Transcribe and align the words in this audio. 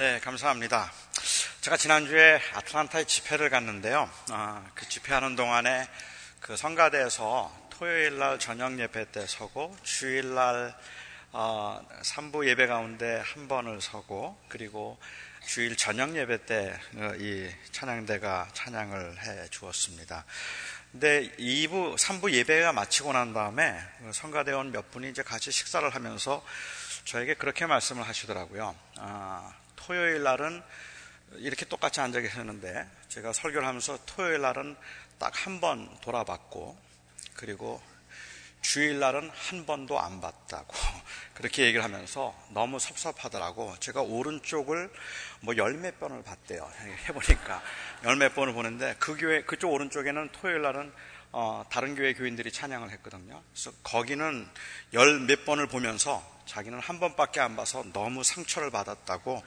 네, 0.00 0.18
감사합니다. 0.18 0.90
제가 1.60 1.76
지난주에 1.76 2.40
아틀란타에 2.54 3.04
집회를 3.04 3.50
갔는데요. 3.50 4.08
아, 4.30 4.64
그 4.74 4.88
집회하는 4.88 5.36
동안에 5.36 5.86
그 6.40 6.56
성가대에서 6.56 7.68
토요일 7.68 8.18
날 8.18 8.38
저녁 8.38 8.80
예배 8.80 9.10
때 9.12 9.26
서고 9.26 9.76
주일 9.82 10.34
날 10.34 10.74
어, 11.32 11.86
3부 12.00 12.48
예배 12.48 12.66
가운데 12.66 13.22
한 13.22 13.46
번을 13.46 13.82
서고 13.82 14.42
그리고 14.48 14.98
주일 15.46 15.76
저녁 15.76 16.16
예배 16.16 16.46
때이 16.46 16.72
어, 16.96 17.52
찬양대가 17.70 18.48
찬양을 18.54 19.22
해 19.22 19.48
주었습니다. 19.50 20.24
근데 20.92 21.30
2부, 21.36 21.98
3부 21.98 22.32
예배가 22.32 22.72
마치고 22.72 23.12
난 23.12 23.34
다음에 23.34 23.78
성가대원 24.14 24.72
몇 24.72 24.90
분이 24.90 25.10
이제 25.10 25.22
같이 25.22 25.52
식사를 25.52 25.86
하면서 25.94 26.42
저에게 27.04 27.34
그렇게 27.34 27.66
말씀을 27.66 28.08
하시더라고요. 28.08 28.74
아, 28.96 29.59
토요일 29.86 30.22
날은 30.22 30.62
이렇게 31.36 31.64
똑같이 31.64 32.00
앉아 32.00 32.20
계셨는데 32.20 32.86
제가 33.08 33.32
설교를 33.32 33.66
하면서 33.66 33.98
토요일 34.06 34.40
날은 34.42 34.76
딱 35.18 35.32
한 35.46 35.60
번 35.60 35.88
돌아봤고 36.00 36.76
그리고 37.34 37.80
주일 38.62 38.98
날은 38.98 39.30
한 39.30 39.64
번도 39.66 39.98
안 39.98 40.20
봤다고 40.20 40.74
그렇게 41.34 41.64
얘기를 41.64 41.82
하면서 41.82 42.34
너무 42.50 42.78
섭섭하더라고. 42.78 43.74
제가 43.80 44.02
오른쪽을 44.02 44.90
뭐 45.40 45.56
열 45.56 45.74
몇 45.74 45.98
번을 45.98 46.22
봤대요. 46.22 46.70
해보니까 47.08 47.62
열 48.04 48.16
몇 48.16 48.34
번을 48.34 48.52
보는데 48.52 48.96
그 48.98 49.16
교회 49.16 49.42
그쪽 49.42 49.72
오른쪽에는 49.72 50.30
토요일 50.32 50.62
날은 50.62 50.92
어, 51.32 51.64
다른 51.70 51.94
교회 51.94 52.12
교인들이 52.12 52.50
찬양을 52.52 52.90
했거든요. 52.90 53.42
그래서 53.52 53.72
거기는 53.82 54.46
열 54.92 55.20
몇 55.20 55.44
번을 55.44 55.66
보면서 55.68 56.22
자기는 56.50 56.80
한 56.80 56.98
번밖에 56.98 57.38
안 57.38 57.54
봐서 57.54 57.84
너무 57.92 58.24
상처를 58.24 58.72
받았다고 58.72 59.40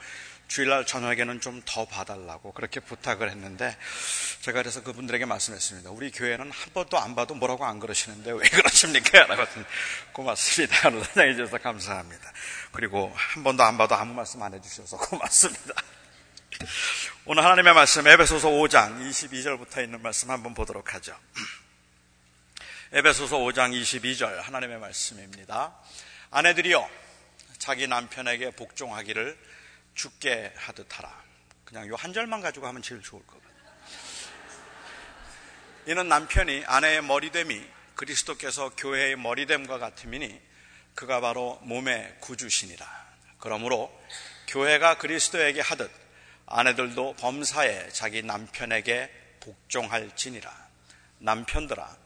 주일날 0.48 0.86
저녁에는 0.86 1.40
좀 1.40 1.62
더 1.66 1.84
봐달라고 1.84 2.52
그렇게 2.52 2.80
부탁을 2.80 3.30
했는데 3.30 3.76
제가 4.40 4.60
그래서 4.62 4.82
그분들에게 4.82 5.24
말씀했습니다. 5.26 5.90
우리 5.90 6.10
교회는 6.10 6.50
한 6.50 6.72
번도 6.72 6.98
안 6.98 7.14
봐도 7.14 7.34
뭐라고 7.34 7.66
안 7.66 7.78
그러시는데 7.78 8.32
왜 8.32 8.38
그러십니까? 8.48 9.26
라고 9.26 9.42
했더니 9.42 9.66
고맙습니다. 10.12 10.76
사랑해 11.12 11.34
주셔서 11.34 11.58
감사합니다. 11.58 12.32
그리고 12.72 13.12
한 13.14 13.44
번도 13.44 13.62
안 13.62 13.76
봐도 13.76 13.94
아무 13.94 14.14
말씀 14.14 14.42
안 14.42 14.54
해주셔서 14.54 14.96
고맙습니다. 14.96 15.74
오늘 17.26 17.44
하나님의 17.44 17.74
말씀 17.74 18.06
에베소서 18.06 18.48
5장 18.48 19.06
22절부터 19.10 19.84
있는 19.84 20.00
말씀 20.00 20.30
한번 20.30 20.54
보도록 20.54 20.94
하죠. 20.94 21.14
에베소서 22.92 23.38
5장 23.38 23.78
22절 23.78 24.42
하나님의 24.42 24.78
말씀입니다. 24.78 25.74
아내들이여 26.34 26.90
자기 27.58 27.86
남편에게 27.86 28.50
복종하기를 28.50 29.38
죽게 29.94 30.52
하듯 30.56 30.98
하라. 30.98 31.22
그냥 31.64 31.86
요 31.86 31.94
한 31.94 32.12
절만 32.12 32.40
가지고 32.40 32.66
하면 32.66 32.82
제일 32.82 33.00
좋을 33.02 33.24
것 33.24 33.40
같아요. 33.40 33.54
이는 35.86 36.08
남편이 36.08 36.64
아내의 36.66 37.04
머리됨이 37.04 37.64
그리스도께서 37.94 38.70
교회의 38.70 39.14
머리됨과 39.14 39.78
같음이니 39.78 40.40
그가 40.96 41.20
바로 41.20 41.60
몸의 41.62 42.16
구주시니라. 42.18 42.84
그러므로 43.38 43.96
교회가 44.48 44.98
그리스도에게 44.98 45.60
하듯 45.60 45.88
아내들도 46.46 47.14
범사에 47.14 47.90
자기 47.90 48.24
남편에게 48.24 49.08
복종할지니라. 49.38 50.52
남편들아, 51.18 51.96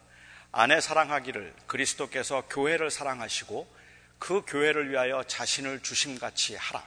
아내 0.52 0.82
사랑하기를 0.82 1.54
그리스도께서 1.66 2.42
교회를 2.50 2.90
사랑하시고 2.90 3.77
그 4.18 4.42
교회를 4.46 4.90
위하여 4.90 5.22
자신을 5.24 5.80
주심같이 5.82 6.56
하라. 6.56 6.82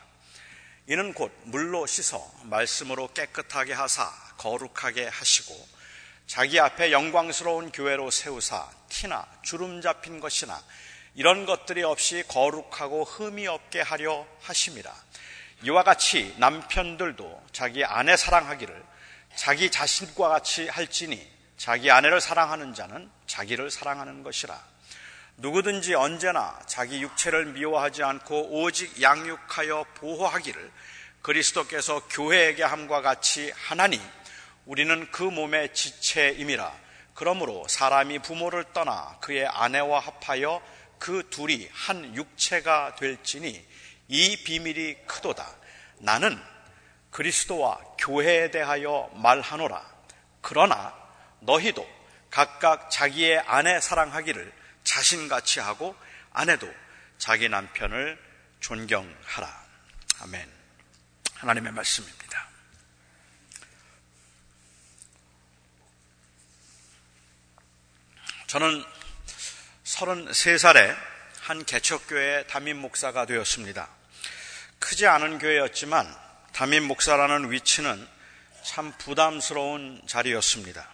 이는 0.88 1.14
곧 1.14 1.32
물로 1.44 1.86
씻어 1.86 2.32
말씀으로 2.44 3.08
깨끗하게 3.14 3.74
하사 3.74 4.12
거룩하게 4.38 5.08
하시고 5.08 5.68
자기 6.28 6.60
앞에 6.60 6.92
영광스러운 6.92 7.72
교회로 7.72 8.10
세우사 8.10 8.70
티나 8.90 9.28
주름 9.42 9.82
잡힌 9.82 10.20
것이나 10.20 10.62
이런 11.16 11.46
것들이 11.46 11.84
없이 11.84 12.24
거룩하고 12.28 13.04
흠이 13.04 13.48
없게 13.48 13.82
하려 13.82 14.26
하심이라. 14.42 14.94
이와 15.64 15.84
같이 15.84 16.34
남편들도 16.38 17.48
자기 17.52 17.86
아내 17.86 18.18
사랑하기를 18.18 18.84
자기 19.36 19.70
자신과 19.70 20.30
같이 20.30 20.68
할지니 20.68 21.30
자기 21.58 21.92
아내를 21.92 22.20
사랑하는 22.20 22.74
자는 22.74 23.12
자기를 23.28 23.70
사랑하는 23.70 24.24
것이라. 24.24 24.71
누구든지 25.42 25.96
언제나 25.96 26.60
자기 26.68 27.02
육체를 27.02 27.48
미워하지 27.48 28.04
않고 28.04 28.62
오직 28.62 29.02
양육하여 29.02 29.86
보호하기를 29.96 30.72
그리스도께서 31.24 32.00
교회에게 32.10 32.62
함과 32.62 33.02
같이 33.02 33.52
하나니 33.56 34.00
우리는 34.68 35.10
그 35.10 35.24
몸의 35.24 35.74
지체임이라. 35.74 36.72
그러므로 37.16 37.68
사람이 37.68 38.20
부모를 38.20 38.66
떠나 38.72 39.18
그의 39.20 39.48
아내와 39.48 40.00
합하여 40.00 40.62
그 41.00 41.28
둘이 41.32 41.68
한 41.74 42.16
육체가 42.16 42.96
될지니 42.96 43.66
이 44.10 44.44
비밀이 44.44 45.08
크도다. 45.08 45.48
나는 45.98 46.40
그리스도와 47.10 47.80
교회에 47.98 48.52
대하여 48.52 49.10
말하노라. 49.16 49.84
그러나 50.42 50.94
너희도 51.40 51.90
각각 52.30 52.92
자기의 52.92 53.40
아내 53.40 53.82
사랑하기를 53.82 54.61
자신같이 54.84 55.60
하고 55.60 55.96
아내도 56.32 56.72
자기 57.18 57.50
남편을 57.50 58.18
존경하라. 58.60 59.66
아멘. 60.22 60.50
하나님의 61.36 61.72
말씀입니다. 61.72 62.48
저는 68.48 68.84
33살에 69.86 70.96
한 71.42 71.66
개척교회 71.66 72.48
담임 72.48 72.78
목사가 72.78 73.26
되었습니다. 73.26 73.90
크지 74.80 75.08
않은 75.08 75.40
교회였지만 75.40 76.14
담임 76.54 76.84
목사라는 76.84 77.52
위치는 77.52 78.08
참 78.64 78.94
부담스러운 78.98 80.02
자리였습니다. 80.06 80.88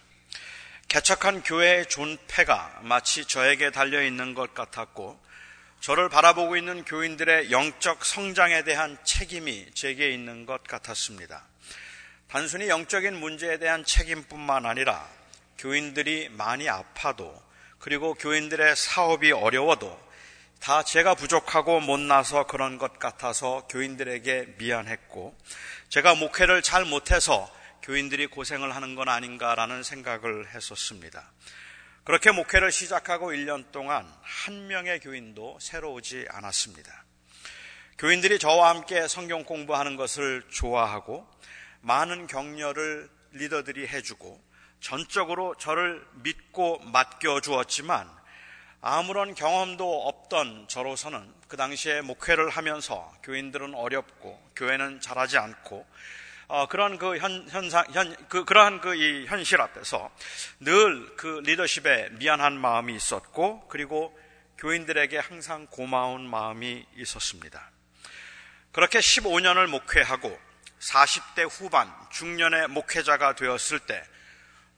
개척한 0.88 1.42
교회의 1.42 1.86
존폐가 1.86 2.80
마치 2.80 3.26
저에게 3.26 3.70
달려 3.70 4.02
있는 4.02 4.32
것 4.32 4.54
같았고 4.54 5.20
저를 5.80 6.08
바라보고 6.08 6.56
있는 6.56 6.82
교인들의 6.82 7.50
영적 7.50 8.06
성장에 8.06 8.64
대한 8.64 8.96
책임이 9.04 9.72
제게 9.74 10.10
있는 10.10 10.46
것 10.46 10.64
같았습니다. 10.64 11.44
단순히 12.26 12.68
영적인 12.68 13.14
문제에 13.14 13.58
대한 13.58 13.84
책임뿐만 13.84 14.64
아니라 14.64 15.06
교인들이 15.58 16.30
많이 16.30 16.70
아파도 16.70 17.38
그리고 17.78 18.14
교인들의 18.14 18.74
사업이 18.74 19.30
어려워도 19.30 20.08
다 20.58 20.82
제가 20.82 21.14
부족하고 21.14 21.80
못나서 21.80 22.46
그런 22.46 22.78
것 22.78 22.98
같아서 22.98 23.66
교인들에게 23.68 24.54
미안했고 24.56 25.36
제가 25.90 26.14
목회를 26.14 26.62
잘 26.62 26.86
못해서 26.86 27.57
교인들이 27.82 28.26
고생을 28.26 28.74
하는 28.74 28.94
건 28.94 29.08
아닌가라는 29.08 29.82
생각을 29.82 30.48
했었습니다. 30.48 31.32
그렇게 32.04 32.30
목회를 32.30 32.72
시작하고 32.72 33.32
1년 33.32 33.70
동안 33.70 34.10
한 34.22 34.66
명의 34.66 34.98
교인도 35.00 35.58
새로 35.60 35.92
오지 35.92 36.26
않았습니다. 36.30 37.04
교인들이 37.98 38.38
저와 38.38 38.70
함께 38.70 39.08
성경 39.08 39.44
공부하는 39.44 39.96
것을 39.96 40.42
좋아하고 40.50 41.28
많은 41.80 42.26
격려를 42.26 43.10
리더들이 43.32 43.88
해주고 43.88 44.40
전적으로 44.80 45.54
저를 45.56 46.06
믿고 46.22 46.78
맡겨주었지만 46.78 48.08
아무런 48.80 49.34
경험도 49.34 50.06
없던 50.06 50.68
저로서는 50.68 51.34
그 51.48 51.56
당시에 51.56 52.00
목회를 52.00 52.48
하면서 52.48 53.12
교인들은 53.24 53.74
어렵고 53.74 54.40
교회는 54.54 55.00
잘하지 55.00 55.38
않고 55.38 55.84
어, 56.48 56.66
그런 56.66 56.98
그 56.98 57.18
현, 57.18 57.46
현상, 57.50 57.84
현, 57.92 58.16
그, 58.28 58.44
그러한 58.44 58.80
그 58.80 58.94
이 58.94 59.26
현실 59.26 59.60
앞에서 59.60 60.10
늘 60.60 61.14
그 61.16 61.40
리더십에 61.44 62.08
미안한 62.12 62.58
마음이 62.58 62.94
있었고, 62.94 63.68
그리고 63.68 64.18
교인들에게 64.56 65.18
항상 65.18 65.66
고마운 65.66 66.28
마음이 66.28 66.86
있었습니다. 66.96 67.70
그렇게 68.72 68.98
15년을 68.98 69.66
목회하고 69.66 70.38
40대 70.80 71.48
후반 71.50 71.92
중년의 72.10 72.68
목회자가 72.68 73.34
되었을 73.34 73.80
때, 73.80 74.02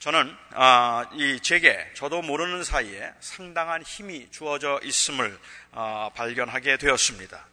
저는 0.00 0.34
아, 0.54 1.08
이 1.12 1.38
제게 1.40 1.88
저도 1.94 2.22
모르는 2.22 2.64
사이에 2.64 3.12
상당한 3.20 3.82
힘이 3.82 4.28
주어져 4.30 4.80
있음을 4.82 5.38
아, 5.72 6.10
발견하게 6.14 6.78
되었습니다. 6.78 7.46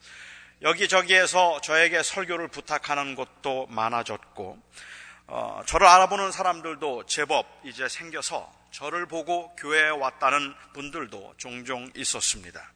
여기저기에서 0.62 1.62
저에게 1.62 2.01
설교를 2.01 2.48
부탁하는 2.48 3.15
것도 3.15 3.68
많아졌고, 3.69 4.57
어, 5.27 5.62
저를 5.65 5.86
알아보는 5.88 6.31
사람들도 6.31 7.06
제법 7.06 7.45
이제 7.63 7.88
생겨서 7.88 8.51
저를 8.71 9.06
보고 9.06 9.56
교회에 9.56 9.89
왔다는 9.89 10.56
분들도 10.74 11.36
종종 11.38 11.92
있었습니다. 11.95 12.71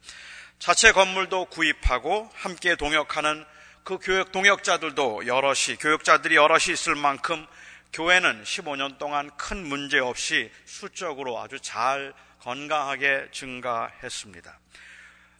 자체 0.60 0.92
건물도 0.92 1.45
구입하고 1.45 2.30
함께 2.33 2.75
동역하는 2.75 3.45
그 3.83 3.98
교육 4.00 4.31
동역자들도 4.31 5.25
여럿이, 5.25 5.78
교육자들이 5.80 6.36
여럿이 6.36 6.74
있을 6.74 6.95
만큼 6.95 7.48
교회는 7.94 8.44
15년 8.44 9.00
동안 9.00 9.31
큰 9.38 9.66
문제 9.66 9.98
없이 9.98 10.51
수적으로 10.66 11.39
아주 11.39 11.60
잘 11.60 12.13
건강하게 12.42 13.30
증가했습니다. 13.31 14.60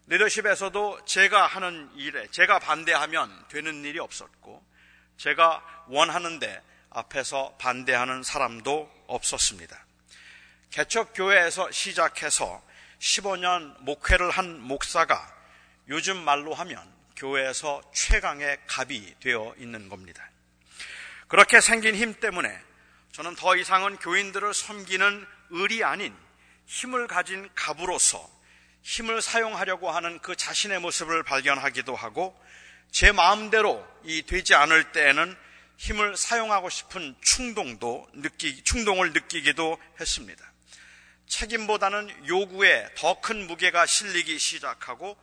리더십에서도 0.08 1.06
제가 1.06 1.48
하는 1.48 1.90
일에 1.96 2.28
제가 2.32 2.60
반대하면 2.60 3.46
되는 3.50 3.84
일이 3.86 4.00
없었고 4.00 4.64
제가 5.18 5.86
원하는데 5.88 6.62
앞에서 6.90 7.56
반대하는 7.58 8.24
사람도 8.24 9.06
없었습니다. 9.08 9.86
개척교회에서 10.72 11.72
시작해서 11.72 12.62
15년 13.00 13.76
목회를 13.82 14.30
한 14.32 14.60
목사가 14.60 15.34
요즘 15.90 16.18
말로 16.18 16.54
하면 16.54 16.82
교회에서 17.16 17.82
최강의 17.94 18.60
갑이 18.68 19.16
되어 19.20 19.54
있는 19.58 19.90
겁니다. 19.90 20.28
그렇게 21.28 21.62
생긴 21.62 21.96
힘 21.96 22.20
때문에 22.20 22.60
저는 23.12 23.36
더 23.36 23.56
이상은 23.56 23.98
교인들을 23.98 24.54
섬기는 24.54 25.28
을이 25.54 25.84
아닌 25.84 26.16
힘을 26.66 27.08
가진 27.08 27.50
갑으로서 27.56 28.30
힘을 28.82 29.22
사용하려고 29.22 29.92
하는 29.92 30.20
그 30.20 30.36
자신의 30.36 30.80
모습을 30.80 31.24
발견하기도 31.24 31.96
하고 31.96 32.40
제 32.92 33.12
마음대로 33.12 33.86
이 34.04 34.24
되지 34.24 34.56
않을 34.56 34.92
때에는 34.92 35.36
힘을 35.78 36.18
사용하고 36.18 36.70
싶은 36.70 37.16
충동도 37.22 38.08
느끼, 38.14 38.64
충동을 38.64 39.14
느끼기도 39.14 39.78
했습니다. 40.00 40.52
책임보다는 41.28 42.28
요구에 42.28 42.90
더 42.96 43.22
큰 43.22 43.48
무게가 43.48 43.86
실리기 43.86 44.38
시작하고 44.38 45.18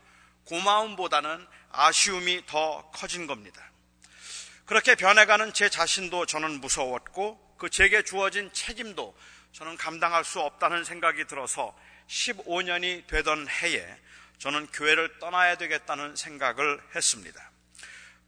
고마움보다는 0.45 1.47
아쉬움이 1.71 2.47
더 2.47 2.91
커진 2.93 3.27
겁니다. 3.27 3.71
그렇게 4.65 4.95
변해가는 4.95 5.53
제 5.53 5.69
자신도 5.69 6.27
저는 6.27 6.61
무서웠고 6.61 7.57
그 7.59 7.69
제게 7.69 8.03
주어진 8.03 8.51
책임도 8.53 9.17
저는 9.53 9.77
감당할 9.77 10.25
수 10.25 10.41
없다는 10.41 10.85
생각이 10.85 11.27
들어서 11.27 11.77
15년이 12.09 13.07
되던 13.07 13.49
해에 13.49 13.97
저는 14.39 14.67
교회를 14.69 15.19
떠나야 15.19 15.57
되겠다는 15.57 16.17
생각을 16.17 16.81
했습니다. 16.95 17.51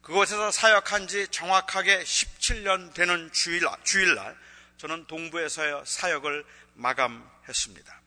그곳에서 0.01 0.51
사역한 0.51 1.07
지 1.07 1.27
정확하게 1.27 2.03
17년 2.03 2.93
되는 2.93 3.31
주일날, 3.31 3.77
주일날 3.83 4.37
저는 4.77 5.05
동부에서 5.05 5.85
사역을 5.85 6.43
마감했습니다. 6.73 8.01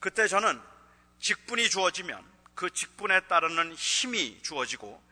그때 0.00 0.28
저는 0.28 0.60
직분이 1.20 1.68
주어지면 1.68 2.24
그 2.54 2.70
직분에 2.70 3.20
따르는 3.22 3.74
힘이 3.74 4.40
주어지고 4.42 5.02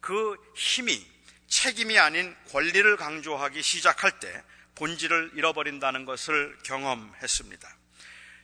그 0.00 0.36
힘이 0.56 1.06
책임이 1.46 1.98
아닌 1.98 2.36
권리를 2.50 2.96
강조하기 2.96 3.62
시작할 3.62 4.18
때 4.18 4.42
본질을 4.74 5.32
잃어버린다는 5.34 6.04
것을 6.04 6.58
경험했습니다. 6.64 7.81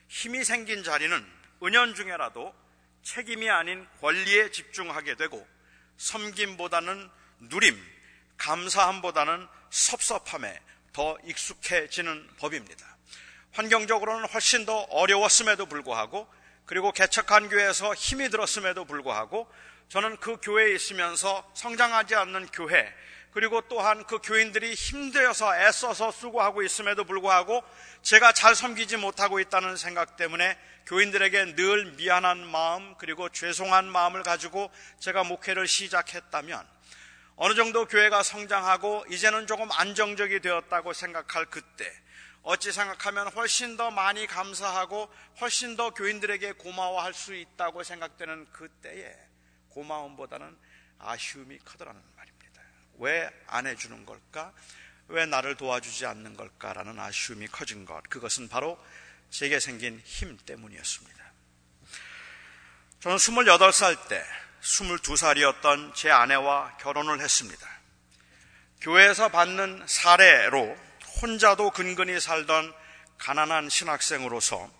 힘이 0.08 0.44
생긴 0.44 0.82
자리는 0.82 1.25
은연 1.62 1.94
중에라도 1.94 2.55
책임이 3.02 3.49
아닌 3.49 3.87
권리에 4.00 4.50
집중하게 4.50 5.14
되고 5.16 5.46
섬김보다는 5.99 7.10
누림, 7.40 7.81
감사함보다는 8.37 9.46
섭섭함에 9.70 10.60
더 10.93 11.16
익숙해지는 11.25 12.28
법입니다. 12.38 12.96
환경적으로는 13.52 14.28
훨씬 14.28 14.66
더 14.66 14.78
어려웠음에도 14.78 15.66
불구하고 15.66 16.28
그리고 16.66 16.93
개척한 16.93 17.49
교회에서 17.49 17.94
힘이 17.94 18.28
들었음에도 18.28 18.84
불구하고 18.84 19.50
저는 19.88 20.19
그 20.19 20.37
교회에 20.43 20.75
있으면서 20.75 21.50
성장하지 21.55 22.14
않는 22.14 22.46
교회 22.49 22.93
그리고 23.32 23.60
또한 23.69 24.04
그 24.06 24.19
교인들이 24.22 24.75
힘들어서 24.75 25.56
애써서 25.58 26.10
수고하고 26.10 26.62
있음에도 26.62 27.04
불구하고 27.04 27.62
제가 28.02 28.32
잘 28.32 28.54
섬기지 28.54 28.96
못하고 28.96 29.38
있다는 29.40 29.76
생각 29.76 30.16
때문에 30.16 30.58
교인들에게 30.86 31.54
늘 31.54 31.92
미안한 31.92 32.46
마음 32.46 32.94
그리고 32.96 33.28
죄송한 33.28 33.86
마음을 33.86 34.22
가지고 34.22 34.70
제가 34.98 35.25
목회를 35.25 35.69
시작했다면 35.69 36.66
어느 37.36 37.54
정도 37.54 37.86
교회가 37.86 38.22
성장하고 38.22 39.04
이제는 39.10 39.46
조금 39.46 39.70
안정적이 39.70 40.40
되었다고 40.40 40.92
생각할 40.92 41.46
그때 41.46 41.84
어찌 42.42 42.72
생각하면 42.72 43.28
훨씬 43.28 43.76
더 43.76 43.90
많이 43.90 44.26
감사하고 44.26 45.12
훨씬 45.40 45.76
더 45.76 45.90
교인들에게 45.90 46.52
고마워할 46.52 47.12
수 47.12 47.34
있다고 47.34 47.82
생각되는 47.82 48.50
그때에 48.52 49.14
고마움보다는 49.69 50.56
아쉬움이 50.98 51.58
크더라는 51.58 52.00
말입니다. 52.16 52.38
왜 52.98 53.30
안 53.48 53.66
해주는 53.66 54.04
걸까? 54.06 54.52
왜 55.08 55.26
나를 55.26 55.56
도와주지 55.56 56.06
않는 56.06 56.36
걸까라는 56.36 56.98
아쉬움이 56.98 57.48
커진 57.48 57.84
것. 57.84 58.02
그것은 58.08 58.48
바로 58.48 58.78
제게 59.30 59.58
생긴 59.58 60.00
힘 60.04 60.36
때문이었습니다. 60.36 61.18
저는 63.00 63.16
28살 63.16 64.08
때 64.08 64.24
22살이었던 64.60 65.94
제 65.94 66.10
아내와 66.10 66.76
결혼을 66.78 67.20
했습니다. 67.20 67.66
교회에서 68.80 69.28
받는 69.30 69.84
사례로 69.86 70.76
혼자도 71.22 71.70
근근히 71.70 72.20
살던 72.20 72.74
가난한 73.18 73.68
신학생으로서 73.68 74.70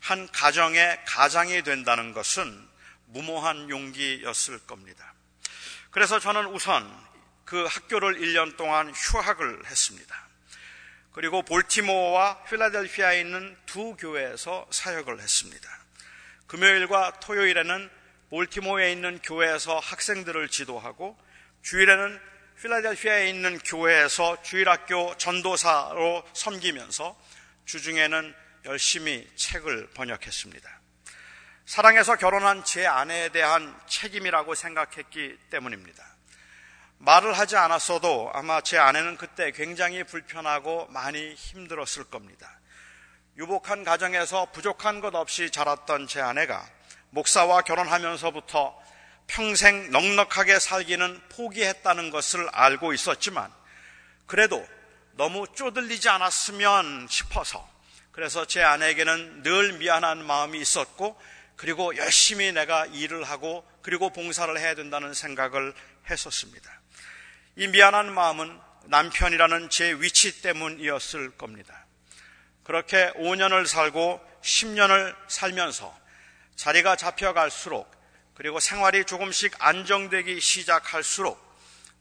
한 0.00 0.28
가정의 0.32 1.00
가장이 1.06 1.62
된다는 1.62 2.12
것은 2.12 2.68
무모한 3.06 3.70
용기였을 3.70 4.58
겁니다. 4.66 5.14
그래서 5.90 6.18
저는 6.18 6.46
우선 6.46 7.04
그 7.44 7.64
학교를 7.64 8.18
1년 8.18 8.56
동안 8.56 8.90
휴학을 8.90 9.66
했습니다. 9.66 10.28
그리고 11.12 11.42
볼티모어와 11.42 12.44
필라델피아에 12.44 13.20
있는 13.20 13.56
두 13.66 13.94
교회에서 13.96 14.66
사역을 14.70 15.20
했습니다. 15.20 15.84
금요일과 16.46 17.20
토요일에는 17.20 17.90
볼티모어에 18.30 18.90
있는 18.92 19.20
교회에서 19.22 19.78
학생들을 19.78 20.48
지도하고 20.48 21.16
주일에는 21.62 22.20
필라델피아에 22.60 23.28
있는 23.28 23.58
교회에서 23.58 24.42
주일학교 24.42 25.16
전도사로 25.16 26.28
섬기면서 26.32 27.16
주중에는 27.64 28.34
열심히 28.64 29.28
책을 29.36 29.90
번역했습니다. 29.94 30.80
사랑해서 31.66 32.16
결혼한 32.16 32.64
제 32.64 32.86
아내에 32.86 33.30
대한 33.30 33.78
책임이라고 33.86 34.54
생각했기 34.54 35.38
때문입니다. 35.50 36.13
말을 36.98 37.36
하지 37.38 37.56
않았어도 37.56 38.30
아마 38.32 38.60
제 38.60 38.78
아내는 38.78 39.16
그때 39.16 39.50
굉장히 39.52 40.04
불편하고 40.04 40.86
많이 40.88 41.34
힘들었을 41.34 42.04
겁니다. 42.10 42.58
유복한 43.36 43.84
가정에서 43.84 44.46
부족한 44.52 45.00
것 45.00 45.14
없이 45.14 45.50
자랐던 45.50 46.06
제 46.06 46.20
아내가 46.20 46.64
목사와 47.10 47.62
결혼하면서부터 47.62 48.80
평생 49.26 49.90
넉넉하게 49.90 50.58
살기는 50.58 51.20
포기했다는 51.30 52.10
것을 52.10 52.48
알고 52.50 52.92
있었지만 52.92 53.52
그래도 54.26 54.66
너무 55.12 55.46
쪼들리지 55.54 56.08
않았으면 56.08 57.08
싶어서 57.08 57.68
그래서 58.12 58.46
제 58.46 58.62
아내에게는 58.62 59.42
늘 59.42 59.74
미안한 59.74 60.24
마음이 60.24 60.60
있었고 60.60 61.20
그리고 61.56 61.96
열심히 61.96 62.52
내가 62.52 62.86
일을 62.86 63.24
하고 63.24 63.64
그리고 63.82 64.10
봉사를 64.10 64.56
해야 64.58 64.74
된다는 64.74 65.14
생각을 65.14 65.74
했었습니다. 66.08 66.83
이 67.56 67.68
미안한 67.68 68.12
마음은 68.12 68.60
남편이라는 68.86 69.70
제 69.70 69.92
위치 69.92 70.42
때문이었을 70.42 71.36
겁니다. 71.36 71.86
그렇게 72.64 73.12
5년을 73.12 73.66
살고 73.66 74.20
10년을 74.42 75.14
살면서 75.28 75.96
자리가 76.56 76.96
잡혀갈수록 76.96 77.90
그리고 78.34 78.58
생활이 78.58 79.04
조금씩 79.04 79.54
안정되기 79.58 80.40
시작할수록 80.40 81.40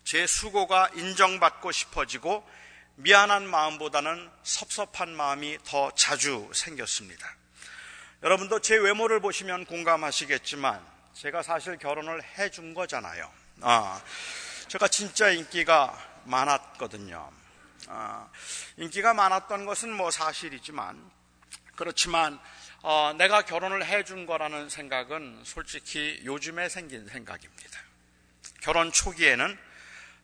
제 0.04 0.26
수고가 0.26 0.90
인정받고 0.96 1.72
싶어지고 1.72 2.44
미안한 2.96 3.48
마음보다는 3.48 4.32
섭섭한 4.42 5.16
마음이 5.16 5.60
더 5.64 5.92
자주 5.92 6.50
생겼습니다. 6.54 7.28
여러분도 8.24 8.60
제 8.60 8.76
외모를 8.76 9.20
보시면 9.20 9.66
공감하시겠지만 9.66 10.84
제가 11.14 11.44
사실 11.44 11.78
결혼을 11.78 12.24
해준 12.38 12.74
거잖아요. 12.74 13.32
아, 13.62 14.02
제가 14.74 14.88
진짜 14.88 15.30
인기가 15.30 15.96
많았거든요. 16.24 17.32
아, 17.90 18.28
인기가 18.78 19.14
많았던 19.14 19.68
것은 19.68 19.94
뭐 19.94 20.10
사실이지만 20.10 21.12
그렇지만 21.76 22.40
어, 22.82 23.14
내가 23.16 23.44
결혼을 23.44 23.86
해준 23.86 24.26
거라는 24.26 24.70
생각은 24.70 25.44
솔직히 25.46 26.20
요즘에 26.26 26.70
생긴 26.70 27.08
생각입니다. 27.08 27.80
결혼 28.62 28.92
초기에는 28.92 29.60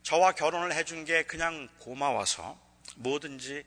저와 0.01 0.31
결혼을 0.31 0.73
해준 0.73 1.05
게 1.05 1.21
그냥 1.21 1.69
고마워서 1.77 2.59
뭐든지 2.95 3.63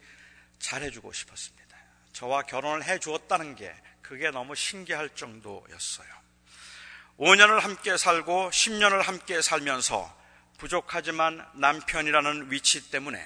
잘해주고 0.59 1.13
싶었습니다. 1.13 1.77
저와 2.13 2.43
결혼을 2.43 2.83
해주었다는 2.83 3.55
게 3.55 3.73
그게 4.01 4.33
너무 4.33 4.57
신기할 4.57 5.11
정도였어요. 5.11 6.09
5년을 7.21 7.61
함께 7.61 7.97
살고 7.97 8.51
10년을 8.51 9.03
함께 9.03 9.41
살면서 9.41 10.22
부족하지만 10.59 11.47
남편이라는 11.55 12.51
위치 12.51 12.91
때문에 12.91 13.25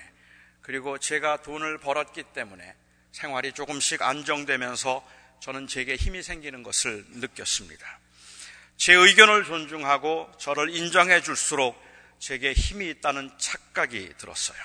그리고 0.62 0.98
제가 0.98 1.42
돈을 1.42 1.78
벌었기 1.78 2.24
때문에 2.34 2.74
생활이 3.12 3.52
조금씩 3.52 4.02
안정되면서 4.02 5.06
저는 5.40 5.66
제게 5.66 5.96
힘이 5.96 6.22
생기는 6.22 6.62
것을 6.62 7.04
느꼈습니다. 7.10 7.98
제 8.76 8.94
의견을 8.94 9.44
존중하고 9.44 10.32
저를 10.38 10.74
인정해 10.74 11.20
줄수록 11.20 11.80
제게 12.18 12.52
힘이 12.52 12.88
있다는 12.90 13.30
착각이 13.38 14.14
들었어요. 14.18 14.58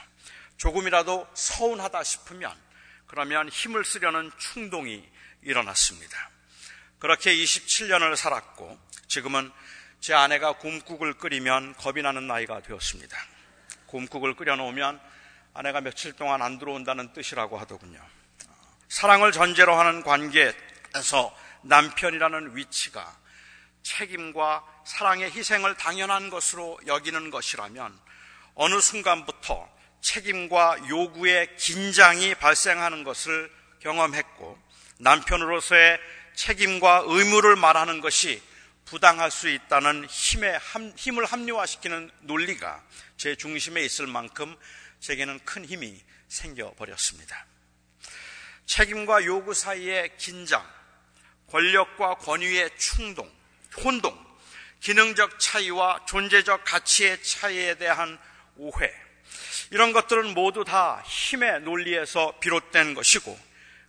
조금이라도 0.57 1.27
서운하다 1.33 2.03
싶으면 2.03 2.55
그러면 3.07 3.49
힘을 3.49 3.83
쓰려는 3.83 4.31
충동이 4.37 5.03
일어났습니다. 5.41 6.29
그렇게 6.99 7.35
27년을 7.35 8.15
살았고 8.15 8.79
지금은 9.07 9.51
제 10.01 10.15
아내가 10.15 10.53
곰국을 10.53 11.13
끓이면 11.13 11.75
겁이 11.75 12.01
나는 12.01 12.25
나이가 12.25 12.59
되었습니다. 12.61 13.15
곰국을 13.85 14.35
끓여놓으면 14.35 14.99
아내가 15.53 15.81
며칠 15.81 16.13
동안 16.13 16.41
안 16.41 16.57
들어온다는 16.57 17.13
뜻이라고 17.13 17.59
하더군요. 17.59 18.01
사랑을 18.89 19.31
전제로 19.31 19.75
하는 19.75 20.01
관계에서 20.01 21.37
남편이라는 21.61 22.55
위치가 22.55 23.15
책임과 23.83 24.65
사랑의 24.85 25.29
희생을 25.29 25.75
당연한 25.75 26.31
것으로 26.31 26.79
여기는 26.87 27.29
것이라면 27.29 27.95
어느 28.55 28.81
순간부터 28.81 29.69
책임과 30.01 30.89
요구의 30.89 31.55
긴장이 31.57 32.33
발생하는 32.35 33.03
것을 33.03 33.51
경험했고 33.81 34.57
남편으로서의 34.97 35.99
책임과 36.33 37.03
의무를 37.05 37.55
말하는 37.55 38.01
것이 38.01 38.41
부당할 38.91 39.31
수 39.31 39.47
있다는 39.47 40.05
힘의 40.05 40.59
힘을 40.97 41.23
합리화시키는 41.23 42.11
논리가 42.23 42.83
제 43.15 43.37
중심에 43.37 43.81
있을 43.85 44.05
만큼 44.05 44.53
제게는 44.99 45.39
큰 45.45 45.63
힘이 45.63 46.03
생겨버렸습니다. 46.27 47.45
책임과 48.65 49.23
요구 49.23 49.53
사이의 49.53 50.17
긴장, 50.17 50.69
권력과 51.47 52.15
권위의 52.15 52.69
충동, 52.77 53.31
혼동, 53.77 54.13
기능적 54.81 55.39
차이와 55.39 56.05
존재적 56.05 56.65
가치의 56.65 57.23
차이에 57.23 57.75
대한 57.75 58.19
오해, 58.57 58.93
이런 59.69 59.93
것들은 59.93 60.33
모두 60.33 60.65
다 60.65 61.01
힘의 61.05 61.61
논리에서 61.61 62.39
비롯된 62.41 62.95
것이고, 62.95 63.39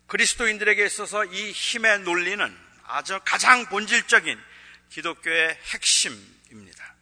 그리스도인들에게 0.06 0.86
있어서 0.86 1.24
이 1.24 1.50
힘의 1.50 2.02
논리는 2.02 2.56
아주 2.84 3.18
가장 3.24 3.66
본질적인 3.66 4.51
기독교의 4.92 5.58
핵심입니다. 5.72 6.94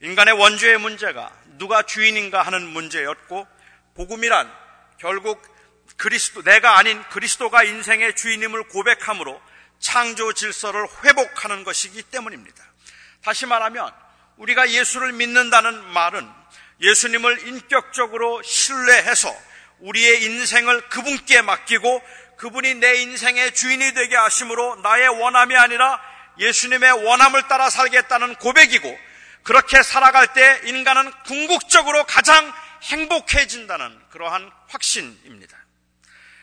인간의 0.00 0.34
원죄의 0.34 0.78
문제가 0.78 1.30
누가 1.58 1.82
주인인가 1.82 2.42
하는 2.42 2.66
문제였고, 2.66 3.46
복음이란 3.94 4.50
결국 4.98 5.42
그리스도, 5.96 6.42
내가 6.42 6.78
아닌 6.78 7.02
그리스도가 7.10 7.62
인생의 7.62 8.16
주인임을 8.16 8.68
고백함으로 8.68 9.40
창조 9.78 10.32
질서를 10.32 10.86
회복하는 11.04 11.62
것이기 11.62 12.02
때문입니다. 12.04 12.64
다시 13.22 13.44
말하면 13.46 13.92
우리가 14.38 14.70
예수를 14.70 15.12
믿는다는 15.12 15.84
말은 15.92 16.28
예수님을 16.80 17.46
인격적으로 17.48 18.42
신뢰해서 18.42 19.34
우리의 19.80 20.24
인생을 20.24 20.88
그분께 20.88 21.42
맡기고 21.42 22.02
그분이 22.38 22.76
내 22.76 22.96
인생의 23.02 23.54
주인이 23.54 23.92
되게 23.92 24.16
하심으로 24.16 24.76
나의 24.76 25.08
원함이 25.08 25.54
아니라 25.54 26.13
예수님의 26.38 27.04
원함을 27.04 27.48
따라 27.48 27.70
살겠다는 27.70 28.36
고백이고 28.36 28.98
그렇게 29.42 29.82
살아갈 29.82 30.32
때 30.32 30.60
인간은 30.64 31.10
궁극적으로 31.26 32.04
가장 32.04 32.52
행복해진다는 32.82 34.00
그러한 34.10 34.50
확신입니다. 34.68 35.56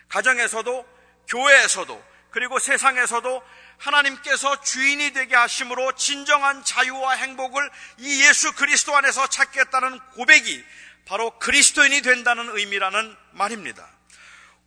가정에서도 0.10 0.86
교회에서도 1.28 2.12
그리고 2.32 2.60
세상에서도 2.60 3.44
하나님께서 3.78 4.62
주인이 4.62 5.12
되게 5.12 5.36
하심으로 5.36 5.94
진정한 5.94 6.64
자유와 6.64 7.14
행복을 7.14 7.70
이 7.98 8.22
예수 8.24 8.54
그리스도 8.54 8.96
안에서 8.96 9.28
찾겠다는 9.28 10.00
고백이 10.16 10.64
바로 11.06 11.38
그리스도인이 11.40 12.02
된다는 12.02 12.56
의미라는 12.56 13.18
말입니다. 13.32 13.88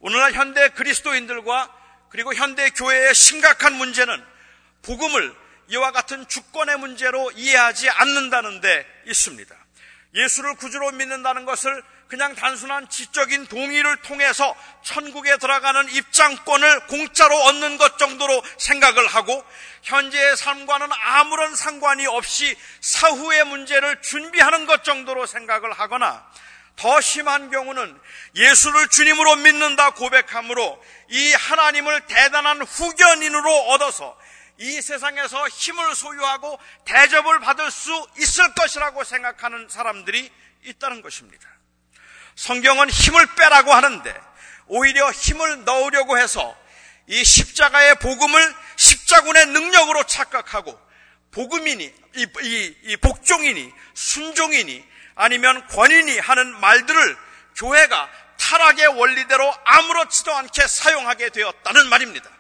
오늘날 0.00 0.32
현대 0.32 0.68
그리스도인들과 0.70 1.72
그리고 2.10 2.34
현대 2.34 2.70
교회의 2.70 3.14
심각한 3.14 3.74
문제는 3.74 4.33
복음을 4.84 5.34
이와 5.68 5.92
같은 5.92 6.26
주권의 6.28 6.78
문제로 6.78 7.30
이해하지 7.32 7.90
않는다는 7.90 8.60
데 8.60 8.86
있습니다. 9.06 9.54
예수를 10.14 10.54
구주로 10.54 10.90
믿는다는 10.92 11.44
것을 11.44 11.82
그냥 12.06 12.34
단순한 12.34 12.88
지적인 12.88 13.46
동의를 13.46 13.96
통해서 14.02 14.54
천국에 14.82 15.36
들어가는 15.38 15.88
입장권을 15.88 16.86
공짜로 16.86 17.36
얻는 17.36 17.78
것 17.78 17.98
정도로 17.98 18.42
생각을 18.58 19.06
하고 19.06 19.44
현재의 19.82 20.36
삶과는 20.36 20.88
아무런 20.92 21.56
상관이 21.56 22.06
없이 22.06 22.56
사후의 22.80 23.44
문제를 23.46 24.02
준비하는 24.02 24.66
것 24.66 24.84
정도로 24.84 25.26
생각을 25.26 25.72
하거나 25.72 26.24
더 26.76 27.00
심한 27.00 27.50
경우는 27.50 27.98
예수를 28.36 28.88
주님으로 28.88 29.36
믿는다 29.36 29.90
고백함으로 29.90 30.84
이 31.08 31.32
하나님을 31.32 32.02
대단한 32.02 32.62
후견인으로 32.62 33.70
얻어서 33.70 34.16
이 34.58 34.80
세상에서 34.80 35.48
힘을 35.48 35.94
소유하고 35.94 36.58
대접을 36.84 37.40
받을 37.40 37.70
수 37.70 38.06
있을 38.18 38.54
것이라고 38.54 39.04
생각하는 39.04 39.68
사람들이 39.68 40.30
있다는 40.64 41.02
것입니다. 41.02 41.48
성경은 42.36 42.90
힘을 42.90 43.26
빼라고 43.34 43.72
하는데 43.72 44.20
오히려 44.66 45.10
힘을 45.10 45.64
넣으려고 45.64 46.18
해서 46.18 46.56
이 47.06 47.22
십자가의 47.22 47.96
복음을 47.96 48.54
십자군의 48.76 49.46
능력으로 49.46 50.04
착각하고 50.04 50.80
복음이니 51.32 51.84
이, 51.84 52.26
이, 52.42 52.76
이 52.84 52.96
복종이니 52.96 53.72
순종이니 53.94 54.84
아니면 55.16 55.66
권인이 55.68 56.18
하는 56.18 56.60
말들을 56.60 57.16
교회가 57.56 58.10
타락의 58.38 58.86
원리대로 58.86 59.54
아무렇지도 59.64 60.34
않게 60.34 60.66
사용하게 60.66 61.30
되었다는 61.30 61.88
말입니다. 61.88 62.30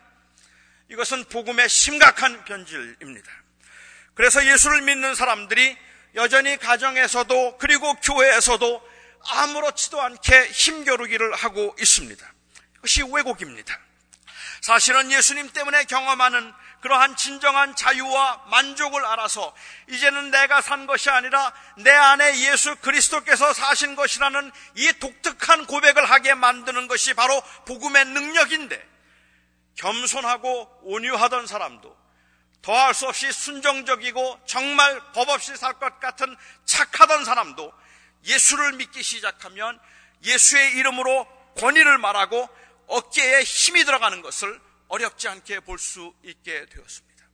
이것은 0.90 1.24
복음의 1.24 1.68
심각한 1.68 2.44
변질입니다. 2.44 3.30
그래서 4.14 4.44
예수를 4.46 4.82
믿는 4.82 5.14
사람들이 5.14 5.76
여전히 6.14 6.56
가정에서도 6.56 7.58
그리고 7.58 7.94
교회에서도 7.94 8.88
아무렇지도 9.26 10.00
않게 10.00 10.48
힘겨루기를 10.48 11.34
하고 11.34 11.74
있습니다. 11.80 12.32
이것이 12.76 13.02
왜곡입니다. 13.02 13.78
사실은 14.60 15.10
예수님 15.10 15.50
때문에 15.50 15.84
경험하는 15.84 16.52
그러한 16.80 17.16
진정한 17.16 17.74
자유와 17.74 18.44
만족을 18.50 19.04
알아서 19.04 19.54
이제는 19.88 20.30
내가 20.30 20.60
산 20.60 20.86
것이 20.86 21.08
아니라 21.10 21.52
내 21.78 21.90
안에 21.90 22.40
예수 22.50 22.76
그리스도께서 22.76 23.52
사신 23.54 23.96
것이라는 23.96 24.52
이 24.76 24.92
독특한 25.00 25.66
고백을 25.66 26.08
하게 26.08 26.34
만드는 26.34 26.86
것이 26.88 27.14
바로 27.14 27.40
복음의 27.64 28.04
능력인데 28.06 28.93
겸손하고 29.76 30.80
온유하던 30.82 31.46
사람도 31.46 32.04
더할 32.62 32.94
수 32.94 33.06
없이 33.06 33.30
순정적이고 33.30 34.40
정말 34.46 35.00
법 35.12 35.28
없이 35.28 35.56
살 35.56 35.74
것 35.74 36.00
같은 36.00 36.34
착하던 36.64 37.24
사람도 37.24 37.72
예수를 38.24 38.72
믿기 38.72 39.02
시작하면 39.02 39.78
예수의 40.24 40.72
이름으로 40.76 41.26
권위를 41.56 41.98
말하고 41.98 42.48
어깨에 42.86 43.42
힘이 43.42 43.84
들어가는 43.84 44.22
것을 44.22 44.60
어렵지 44.88 45.28
않게 45.28 45.60
볼 45.60 45.78
수 45.78 46.14
있게 46.22 46.66
되었습니다. 46.66 47.24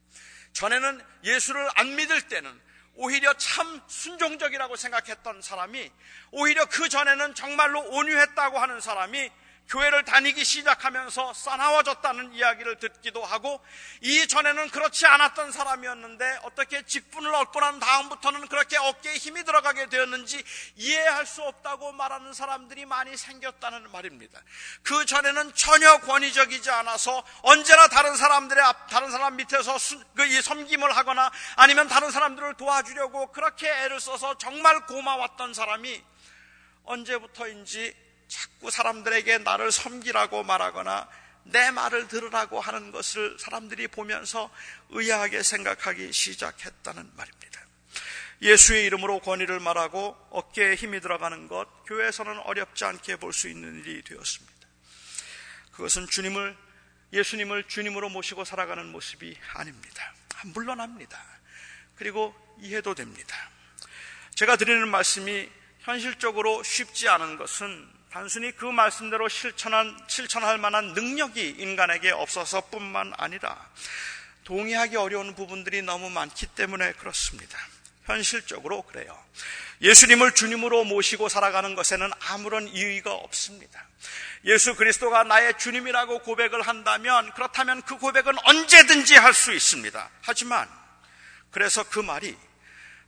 전에는 0.52 1.04
예수를 1.24 1.68
안 1.74 1.94
믿을 1.94 2.22
때는 2.22 2.60
오히려 2.94 3.32
참 3.34 3.80
순종적이라고 3.86 4.76
생각했던 4.76 5.42
사람이 5.42 5.90
오히려 6.32 6.66
그 6.66 6.88
전에는 6.88 7.34
정말로 7.34 7.80
온유했다고 7.82 8.58
하는 8.58 8.80
사람이 8.80 9.30
교회를 9.70 10.04
다니기 10.04 10.44
시작하면서 10.44 11.32
싸나워졌다는 11.32 12.34
이야기를 12.34 12.80
듣기도 12.80 13.24
하고 13.24 13.64
이전에는 14.00 14.68
그렇지 14.70 15.06
않았던 15.06 15.52
사람이었는데 15.52 16.40
어떻게 16.42 16.82
직분을 16.82 17.32
얻고 17.32 17.60
난 17.60 17.78
다음부터는 17.78 18.48
그렇게 18.48 18.76
어깨에 18.76 19.14
힘이 19.14 19.44
들어가게 19.44 19.86
되었는지 19.86 20.42
이해할 20.74 21.24
수 21.24 21.42
없다고 21.42 21.92
말하는 21.92 22.32
사람들이 22.32 22.84
많이 22.84 23.16
생겼다는 23.16 23.92
말입니다. 23.92 24.40
그 24.82 25.06
전에는 25.06 25.54
전혀 25.54 25.98
권위적이지 26.00 26.68
않아서 26.70 27.22
언제나 27.42 27.86
다른 27.86 28.16
사람들의 28.16 28.62
앞, 28.64 28.88
다른 28.90 29.10
사람 29.12 29.36
밑에서 29.36 29.76
그이 30.16 30.42
섬김을 30.42 30.96
하거나 30.96 31.30
아니면 31.54 31.86
다른 31.86 32.10
사람들을 32.10 32.54
도와주려고 32.54 33.30
그렇게 33.30 33.68
애를 33.68 34.00
써서 34.00 34.36
정말 34.36 34.84
고마웠던 34.86 35.54
사람이 35.54 36.02
언제부터인지 36.84 38.09
자꾸 38.30 38.70
사람들에게 38.70 39.38
나를 39.38 39.72
섬기라고 39.72 40.44
말하거나 40.44 41.08
내 41.44 41.70
말을 41.72 42.06
들으라고 42.06 42.60
하는 42.60 42.92
것을 42.92 43.36
사람들이 43.40 43.88
보면서 43.88 44.50
의아하게 44.90 45.42
생각하기 45.42 46.12
시작했다는 46.12 47.10
말입니다. 47.16 47.60
예수의 48.40 48.86
이름으로 48.86 49.18
권위를 49.20 49.58
말하고 49.58 50.16
어깨에 50.30 50.76
힘이 50.76 51.00
들어가는 51.00 51.48
것, 51.48 51.66
교회에서는 51.86 52.38
어렵지 52.40 52.84
않게 52.84 53.16
볼 53.16 53.32
수 53.32 53.48
있는 53.48 53.80
일이 53.80 54.02
되었습니다. 54.02 54.66
그것은 55.72 56.06
주님을, 56.06 56.56
예수님을 57.12 57.64
주님으로 57.64 58.08
모시고 58.10 58.44
살아가는 58.44 58.86
모습이 58.86 59.36
아닙니다. 59.54 60.14
물론합니다. 60.54 61.20
그리고 61.96 62.34
이해도 62.60 62.94
됩니다. 62.94 63.36
제가 64.36 64.56
드리는 64.56 64.88
말씀이 64.88 65.50
현실적으로 65.80 66.62
쉽지 66.62 67.08
않은 67.08 67.36
것은 67.36 67.99
단순히 68.12 68.50
그 68.52 68.64
말씀대로 68.64 69.28
실천한, 69.28 69.96
실천할 70.08 70.58
만한 70.58 70.94
능력이 70.94 71.56
인간에게 71.58 72.10
없어서 72.10 72.60
뿐만 72.62 73.12
아니라 73.16 73.70
동의하기 74.44 74.96
어려운 74.96 75.34
부분들이 75.36 75.82
너무 75.82 76.10
많기 76.10 76.46
때문에 76.46 76.92
그렇습니다. 76.94 77.56
현실적으로 78.06 78.82
그래요. 78.82 79.16
예수님을 79.80 80.34
주님으로 80.34 80.84
모시고 80.84 81.28
살아가는 81.28 81.76
것에는 81.76 82.10
아무런 82.28 82.66
이의가 82.66 83.12
없습니다. 83.14 83.86
예수 84.44 84.74
그리스도가 84.74 85.22
나의 85.22 85.56
주님이라고 85.58 86.20
고백을 86.20 86.62
한다면 86.62 87.32
그렇다면 87.34 87.82
그 87.82 87.96
고백은 87.96 88.34
언제든지 88.44 89.14
할 89.14 89.32
수 89.32 89.52
있습니다. 89.52 90.10
하지만 90.22 90.68
그래서 91.52 91.84
그 91.84 92.00
말이 92.00 92.36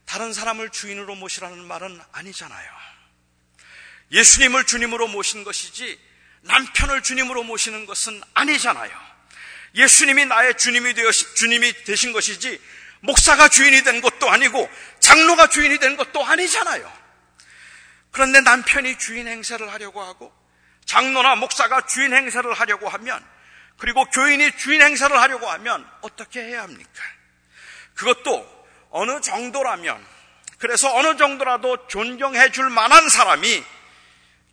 다른 0.07 0.33
사람을 0.33 0.71
주인으로 0.71 1.17
모시라는 1.17 1.59
말은 1.65 2.01
아니잖아요. 2.13 2.92
예수님을 4.13 4.65
주님으로 4.65 5.09
모신 5.09 5.43
것이지 5.43 5.99
남편을 6.43 7.03
주님으로 7.03 7.43
모시는 7.45 7.87
것은 7.87 8.21
아니잖아요. 8.35 8.91
예수님이 9.75 10.27
나의 10.27 10.57
주님이 10.59 10.95
되어 10.95 11.11
주님이 11.11 11.85
되신 11.85 12.13
것이지 12.13 12.61
목사가 13.01 13.49
주인이 13.49 13.83
된 13.83 14.01
것도 14.01 14.31
아니고 14.31 14.71
장로가 15.01 15.49
주인이 15.49 15.79
된 15.79 15.97
것도 15.97 16.25
아니잖아요. 16.25 16.93
그런데 18.11 18.41
남편이 18.41 18.99
주인 18.99 19.27
행세를 19.27 19.73
하려고 19.73 20.03
하고 20.03 20.33
장로나 20.85 21.37
목사가 21.37 21.87
주인 21.87 22.13
행세를 22.13 22.53
하려고 22.53 22.89
하면 22.89 23.25
그리고 23.79 24.05
교인이 24.05 24.57
주인 24.59 24.83
행세를 24.83 25.19
하려고 25.19 25.49
하면 25.49 25.89
어떻게 26.03 26.43
해야 26.43 26.63
합니까? 26.63 27.03
그것도 27.95 28.67
어느 28.91 29.21
정도라면 29.23 30.05
그래서 30.59 30.95
어느 30.95 31.17
정도라도 31.17 31.89
존경해 31.89 32.53
줄 32.53 32.69
만한 32.69 33.09
사람이 33.09 33.65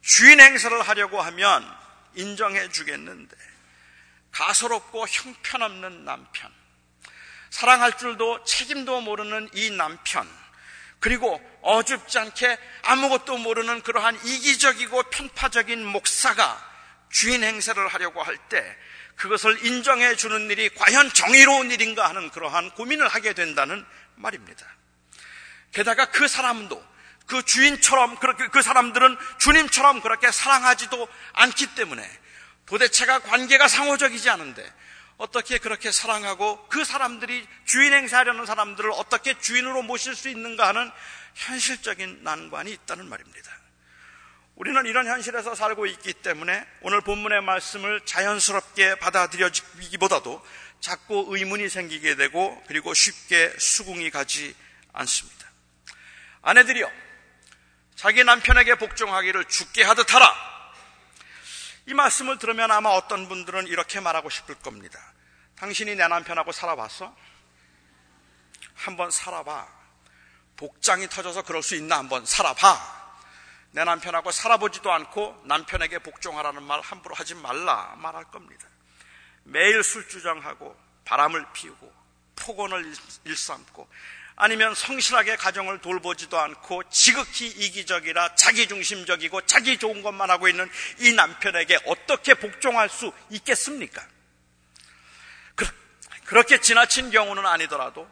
주인 0.01 0.39
행세를 0.39 0.81
하려고 0.81 1.21
하면 1.21 1.77
인정해 2.15 2.69
주겠는데 2.69 3.35
가소롭고 4.31 5.07
형편없는 5.07 6.05
남편 6.05 6.51
사랑할 7.49 7.97
줄도 7.97 8.43
책임도 8.43 9.01
모르는 9.01 9.49
이 9.53 9.71
남편 9.71 10.27
그리고 10.99 11.41
어줍지 11.61 12.19
않게 12.19 12.57
아무것도 12.83 13.37
모르는 13.37 13.81
그러한 13.81 14.15
이기적이고 14.25 15.03
편파적인 15.03 15.85
목사가 15.85 16.65
주인 17.09 17.43
행세를 17.43 17.87
하려고 17.87 18.21
할 18.21 18.37
때 18.49 18.77
그것을 19.19 19.65
인정해 19.65 20.15
주는 20.15 20.49
일이 20.49 20.69
과연 20.69 21.11
정의로운 21.11 21.71
일인가 21.71 22.07
하는 22.07 22.29
그러한 22.29 22.71
고민을 22.71 23.07
하게 23.09 23.33
된다는 23.33 23.85
말입니다. 24.15 24.65
게다가 25.73 26.05
그 26.05 26.27
사람도 26.27 26.81
그 27.29 27.43
주인처럼 27.43 28.17
그렇게 28.17 28.47
그 28.47 28.61
사람들은 28.61 29.17
주님처럼 29.37 30.01
그렇게 30.01 30.31
사랑하지도 30.31 31.07
않기 31.33 31.75
때문에 31.75 32.03
도대체가 32.65 33.19
관계가 33.19 33.67
상호적이지 33.67 34.29
않은데 34.29 34.67
어떻게 35.17 35.59
그렇게 35.59 35.91
사랑하고 35.91 36.67
그 36.69 36.83
사람들이 36.83 37.47
주인 37.65 37.93
행사하려는 37.93 38.45
사람들을 38.45 38.91
어떻게 38.91 39.37
주인으로 39.37 39.83
모실 39.83 40.15
수 40.15 40.29
있는가 40.29 40.67
하는 40.67 40.91
현실적인 41.35 42.23
난관이 42.23 42.71
있다는 42.71 43.07
말입니다. 43.07 43.51
우리는 44.55 44.85
이런 44.85 45.07
현실에서 45.07 45.55
살고 45.55 45.85
있기 45.85 46.13
때문에 46.13 46.65
오늘 46.81 47.01
본문의 47.01 47.41
말씀을 47.41 48.01
자연스럽게 48.05 48.95
받아들여지기보다도 48.99 50.45
자꾸 50.79 51.25
의문이 51.29 51.69
생기게 51.69 52.15
되고 52.15 52.61
그리고 52.67 52.93
쉽게 52.93 53.53
수긍이 53.57 54.09
가지 54.11 54.55
않습니다. 54.93 55.47
아내들이여, 56.41 56.89
자기 57.99 58.23
남편에게 58.23 58.75
복종하기를 58.75 59.49
죽게 59.49 59.83
하듯 59.83 60.13
하라. 60.13 60.33
이 61.85 61.93
말씀을 61.93 62.37
들으면 62.37 62.71
아마 62.71 62.91
어떤 62.91 63.27
분들은 63.27 63.67
이렇게 63.67 63.99
말하고 63.99 64.29
싶을 64.29 64.55
겁니다. 64.55 64.97
당신이 65.57 65.95
내 65.95 66.07
남편하고 66.07 66.53
살아봤어? 66.53 67.13
한번 68.73 69.11
살아봐. 69.11 69.67
복장이 70.55 71.09
터져서 71.09 71.41
그럴 71.41 71.61
수 71.61 71.75
있나 71.75 71.97
한번 71.97 72.25
살아봐. 72.25 73.17
내 73.71 73.83
남편하고 73.83 74.31
살아보지도 74.31 74.89
않고 74.93 75.41
남편에게 75.43 75.99
복종하라는 75.99 76.63
말 76.63 76.79
함부로 76.79 77.15
하지 77.15 77.35
말라 77.35 77.95
말할 77.97 78.23
겁니다. 78.31 78.65
매일 79.43 79.83
술주정하고 79.83 80.73
바람을 81.03 81.45
피우고 81.51 81.93
폭언을 82.37 82.93
일삼고 83.25 83.89
아니면 84.39 84.73
성실하게 84.73 85.35
가정을 85.35 85.79
돌보지도 85.79 86.39
않고 86.39 86.83
지극히 86.89 87.45
이기적이라 87.47 88.35
자기중심적이고 88.35 89.41
자기 89.41 89.77
좋은 89.77 90.01
것만 90.01 90.29
하고 90.29 90.47
있는 90.47 90.71
이 90.99 91.11
남편에게 91.11 91.77
어떻게 91.85 92.33
복종할 92.35 92.87
수 92.89 93.11
있겠습니까? 93.29 94.01
그렇게 96.23 96.61
지나친 96.61 97.11
경우는 97.11 97.45
아니더라도 97.45 98.07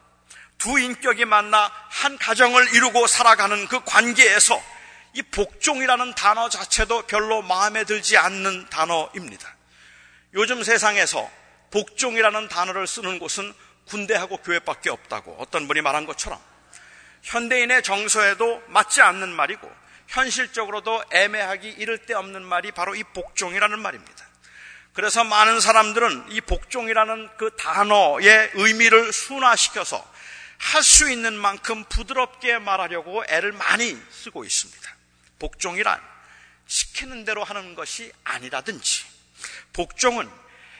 두 0.58 0.78
인격이 0.78 1.24
만나 1.24 1.72
한 1.88 2.18
가정을 2.18 2.74
이루고 2.74 3.06
살아가는 3.06 3.66
그 3.68 3.82
관계에서 3.84 4.60
이 5.14 5.22
복종이라는 5.22 6.14
단어 6.14 6.50
자체도 6.50 7.06
별로 7.06 7.40
마음에 7.40 7.84
들지 7.84 8.18
않는 8.18 8.68
단어입니다. 8.68 9.56
요즘 10.34 10.62
세상에서 10.62 11.30
복종이라는 11.70 12.48
단어를 12.48 12.86
쓰는 12.86 13.18
곳은 13.18 13.54
군대하고 13.88 14.38
교회밖에 14.38 14.90
없다고 14.90 15.36
어떤 15.40 15.66
분이 15.66 15.80
말한 15.80 16.06
것처럼 16.06 16.38
현대인의 17.22 17.82
정서에도 17.82 18.62
맞지 18.68 19.02
않는 19.02 19.28
말이고 19.30 19.70
현실적으로도 20.06 21.04
애매하기 21.10 21.68
이를 21.70 21.98
데 21.98 22.14
없는 22.14 22.42
말이 22.42 22.72
바로 22.72 22.94
이 22.94 23.02
복종이라는 23.02 23.78
말입니다. 23.78 24.26
그래서 24.94 25.22
많은 25.24 25.60
사람들은 25.60 26.26
이 26.30 26.40
복종이라는 26.40 27.28
그 27.36 27.54
단어의 27.56 28.50
의미를 28.54 29.12
순화시켜서 29.12 30.04
할 30.58 30.82
수 30.82 31.10
있는 31.10 31.34
만큼 31.34 31.84
부드럽게 31.84 32.58
말하려고 32.58 33.24
애를 33.28 33.52
많이 33.52 33.96
쓰고 34.10 34.44
있습니다. 34.44 34.96
복종이란 35.38 36.00
시키는 36.66 37.24
대로 37.24 37.44
하는 37.44 37.74
것이 37.74 38.12
아니라든지, 38.24 39.04
복종은 39.72 40.28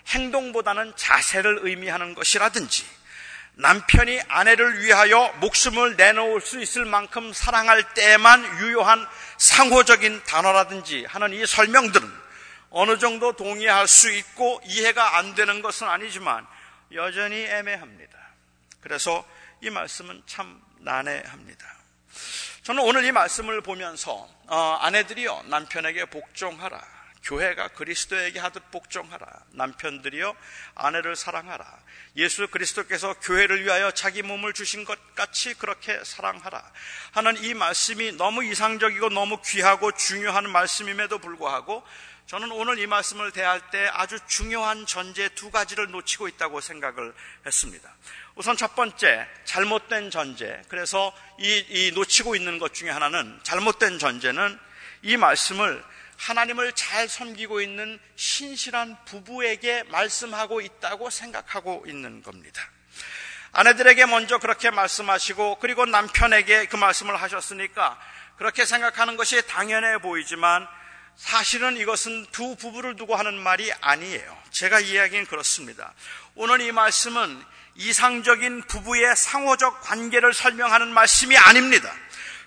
행동보다는 0.09 0.95
자세를 0.97 1.61
의미하는 1.63 2.15
것이라든지, 2.15 2.85
남편이 3.59 4.21
아내를 4.29 4.83
위하여 4.83 5.33
목숨을 5.41 5.97
내놓을 5.97 6.41
수 6.41 6.61
있을 6.61 6.85
만큼 6.85 7.33
사랑할 7.33 7.93
때만 7.95 8.45
유효한 8.61 9.05
상호적인 9.37 10.23
단어라든지 10.25 11.05
하는 11.07 11.33
이 11.33 11.45
설명들은 11.45 12.09
어느 12.71 12.99
정도 12.99 13.33
동의할 13.33 13.89
수 13.89 14.13
있고 14.13 14.61
이해가 14.65 15.19
안 15.19 15.35
되는 15.35 15.61
것은 15.61 15.89
아니지만 15.89 16.47
여전히 16.93 17.45
애매합니다. 17.47 18.17
그래서 18.81 19.27
이 19.61 19.71
말씀은 19.71 20.23
참 20.27 20.63
난해합니다. 20.79 21.67
저는 22.63 22.81
오늘 22.85 23.05
이 23.05 23.11
말씀을 23.11 23.61
보면서 23.63 24.29
어, 24.47 24.79
아내들이요 24.81 25.47
남편에게 25.47 26.05
복종하라 26.07 26.98
교회가 27.29 27.69
그리스도에게 27.69 28.39
하듯 28.39 28.71
복종하라. 28.71 29.27
남편들이여 29.51 30.35
아내를 30.75 31.15
사랑하라. 31.15 31.65
예수 32.17 32.49
그리스도께서 32.49 33.15
교회를 33.21 33.65
위하여 33.65 33.91
자기 33.91 34.23
몸을 34.23 34.55
주신 34.55 34.85
것 34.87 34.99
같이 35.15 35.53
그렇게 35.53 36.03
사랑하라. 36.05 36.63
하는 37.13 37.37
이 37.45 37.53
말씀이 37.53 38.13
너무 38.13 38.45
이상적이고 38.45 39.11
너무 39.11 39.43
귀하고 39.45 39.93
중요한 39.93 40.49
말씀임에도 40.51 41.19
불구하고 41.19 41.87
저는 42.27 42.51
오늘 42.51 42.79
이 42.79 42.87
말씀을 42.87 43.33
대할 43.33 43.61
때 43.71 43.89
아주 43.93 44.19
중요한 44.27 44.87
전제 44.87 45.29
두 45.31 45.51
가지를 45.51 45.91
놓치고 45.91 46.29
있다고 46.29 46.61
생각을 46.63 47.15
했습니다. 47.45 47.95
우선 48.37 48.57
첫 48.57 48.75
번째, 48.75 49.27
잘못된 49.45 50.11
전제. 50.11 50.63
그래서 50.69 51.15
이, 51.39 51.65
이 51.69 51.93
놓치고 51.93 52.37
있는 52.37 52.59
것 52.59 52.73
중에 52.73 52.91
하나는 52.91 53.39
잘못된 53.43 53.99
전제는 53.99 54.59
이 55.03 55.17
말씀을 55.17 55.83
하나님을 56.19 56.73
잘 56.73 57.09
섬기고 57.09 57.61
있는 57.61 57.99
신실한 58.17 58.97
부부에게 59.05 59.85
말씀하고 59.85 60.61
있다고 60.61 61.11
생각하고 61.11 61.85
있는 61.87 62.23
겁니다. 62.23 62.61
아내들에게 63.53 64.05
먼저 64.07 64.39
그렇게 64.39 64.71
말씀하시고 64.71 65.59
그리고 65.61 65.87
남편에게 65.87 66.67
그 66.67 66.77
말씀을 66.77 67.21
하셨으니까 67.23 67.99
그렇게 68.37 68.65
생각하는 68.67 69.17
것이 69.17 69.47
당연해 69.47 69.99
보이지만 69.99 70.67
사실은 71.17 71.77
이것은 71.77 72.27
두 72.31 72.57
부부를 72.57 72.97
두고 72.97 73.17
하는 73.17 73.35
말이 73.39 73.73
아니에요. 73.81 74.39
제가 74.51 74.81
이야기는 74.81 75.27
그렇습니다. 75.27 75.93
오늘 76.35 76.61
이 76.61 76.71
말씀은 76.71 77.43
이상적인 77.75 78.63
부부의 78.63 79.17
상호적 79.17 79.83
관계를 79.83 80.35
설명하는 80.35 80.93
말씀이 80.93 81.37
아닙니다. 81.37 81.93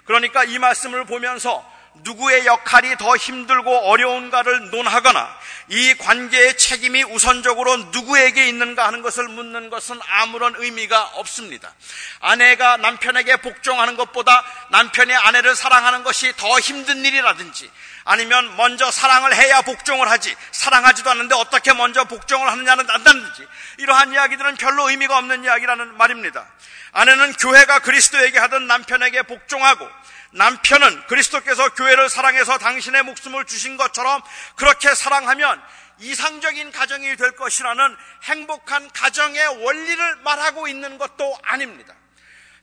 그러니까 0.05 0.43
이 0.43 0.60
말씀을 0.60 1.05
보면서 1.05 1.69
누구의 1.93 2.45
역할이 2.45 2.97
더 2.97 3.15
힘들고 3.15 3.89
어려운가를 3.89 4.71
논하거나 4.71 5.39
이 5.67 5.93
관계의 5.95 6.58
책임이 6.58 7.04
우선적으로 7.04 7.77
누구에게 7.77 8.47
있는가 8.47 8.88
하는 8.88 9.01
것을 9.01 9.27
묻는 9.27 9.69
것은 9.69 9.99
아무런 10.08 10.56
의미가 10.58 11.12
없습니다. 11.15 11.73
아내가 12.19 12.77
남편에게 12.77 13.38
복종하는 13.38 13.95
것보다 13.95 14.43
남편이 14.69 15.13
아내를 15.13 15.56
사랑하는 15.56 16.04
것이 16.04 16.34
더 16.38 16.60
힘든 16.60 17.06
일이라든지 17.06 17.69
아니면 18.03 18.55
먼저 18.57 18.89
사랑을 18.89 19.35
해야 19.35 19.61
복종을 19.61 20.09
하지 20.09 20.35
사랑하지도 20.51 21.09
않는데 21.09 21.35
어떻게 21.35 21.73
먼저 21.73 22.03
복종을 22.05 22.49
하느냐는 22.49 22.89
안다든지 22.89 23.47
이러한 23.77 24.13
이야기들은 24.13 24.55
별로 24.55 24.89
의미가 24.89 25.17
없는 25.17 25.43
이야기라는 25.43 25.97
말입니다. 25.97 26.47
아내는 26.93 27.33
교회가 27.33 27.79
그리스도에게 27.79 28.39
하던 28.39 28.67
남편에게 28.67 29.23
복종하고 29.23 29.87
남편은 30.31 31.07
그리스도께서 31.07 31.73
교회를 31.73 32.09
사랑해서 32.09 32.57
당신의 32.57 33.03
목숨을 33.03 33.45
주신 33.45 33.77
것처럼 33.77 34.21
그렇게 34.55 34.93
사랑하면 34.95 35.61
이상적인 35.99 36.71
가정이 36.71 37.15
될 37.15 37.31
것이라는 37.35 37.95
행복한 38.23 38.89
가정의 38.91 39.63
원리를 39.63 40.15
말하고 40.17 40.67
있는 40.67 40.97
것도 40.97 41.37
아닙니다. 41.43 41.93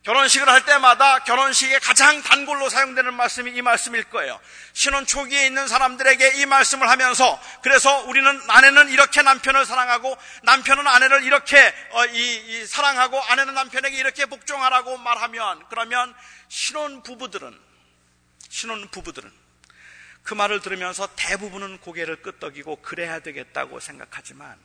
결혼식을 0.04 0.48
할 0.48 0.64
때마다 0.64 1.18
결혼식에 1.24 1.78
가장 1.80 2.22
단골로 2.22 2.68
사용되는 2.68 3.12
말씀이 3.14 3.50
이 3.50 3.62
말씀일 3.62 4.04
거예요. 4.04 4.40
신혼 4.72 5.04
초기에 5.06 5.46
있는 5.46 5.66
사람들에게 5.66 6.40
이 6.40 6.46
말씀을 6.46 6.88
하면서 6.88 7.40
그래서 7.62 8.04
우리는 8.04 8.40
아내는 8.48 8.90
이렇게 8.90 9.22
남편을 9.22 9.66
사랑하고 9.66 10.16
남편은 10.44 10.86
아내를 10.86 11.24
이렇게 11.24 11.74
어, 11.90 12.06
이, 12.06 12.36
이 12.62 12.66
사랑하고 12.66 13.20
아내는 13.20 13.54
남편에게 13.54 13.96
이렇게 13.96 14.26
복종하라고 14.26 14.96
말하면 14.98 15.64
그러면 15.68 16.14
신혼 16.48 17.02
부부들은 17.02 17.58
신혼 18.48 18.88
부부들은 18.90 19.30
그 20.22 20.34
말을 20.34 20.60
들으면서 20.60 21.08
대부분은 21.16 21.78
고개를 21.78 22.22
끄덕이고 22.22 22.82
그래야 22.82 23.18
되겠다고 23.20 23.80
생각하지만 23.80 24.58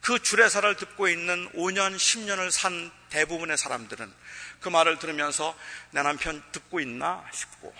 그 0.00 0.18
주례사를 0.22 0.76
듣고 0.76 1.08
있는 1.08 1.50
5년, 1.52 1.96
10년을 1.96 2.50
산 2.50 2.90
대부분의 3.10 3.58
사람들은 3.58 4.12
그 4.60 4.68
말을 4.68 4.98
들으면서 4.98 5.56
내 5.90 6.02
남편 6.02 6.42
듣고 6.52 6.80
있나 6.80 7.24
싶고 7.32 7.74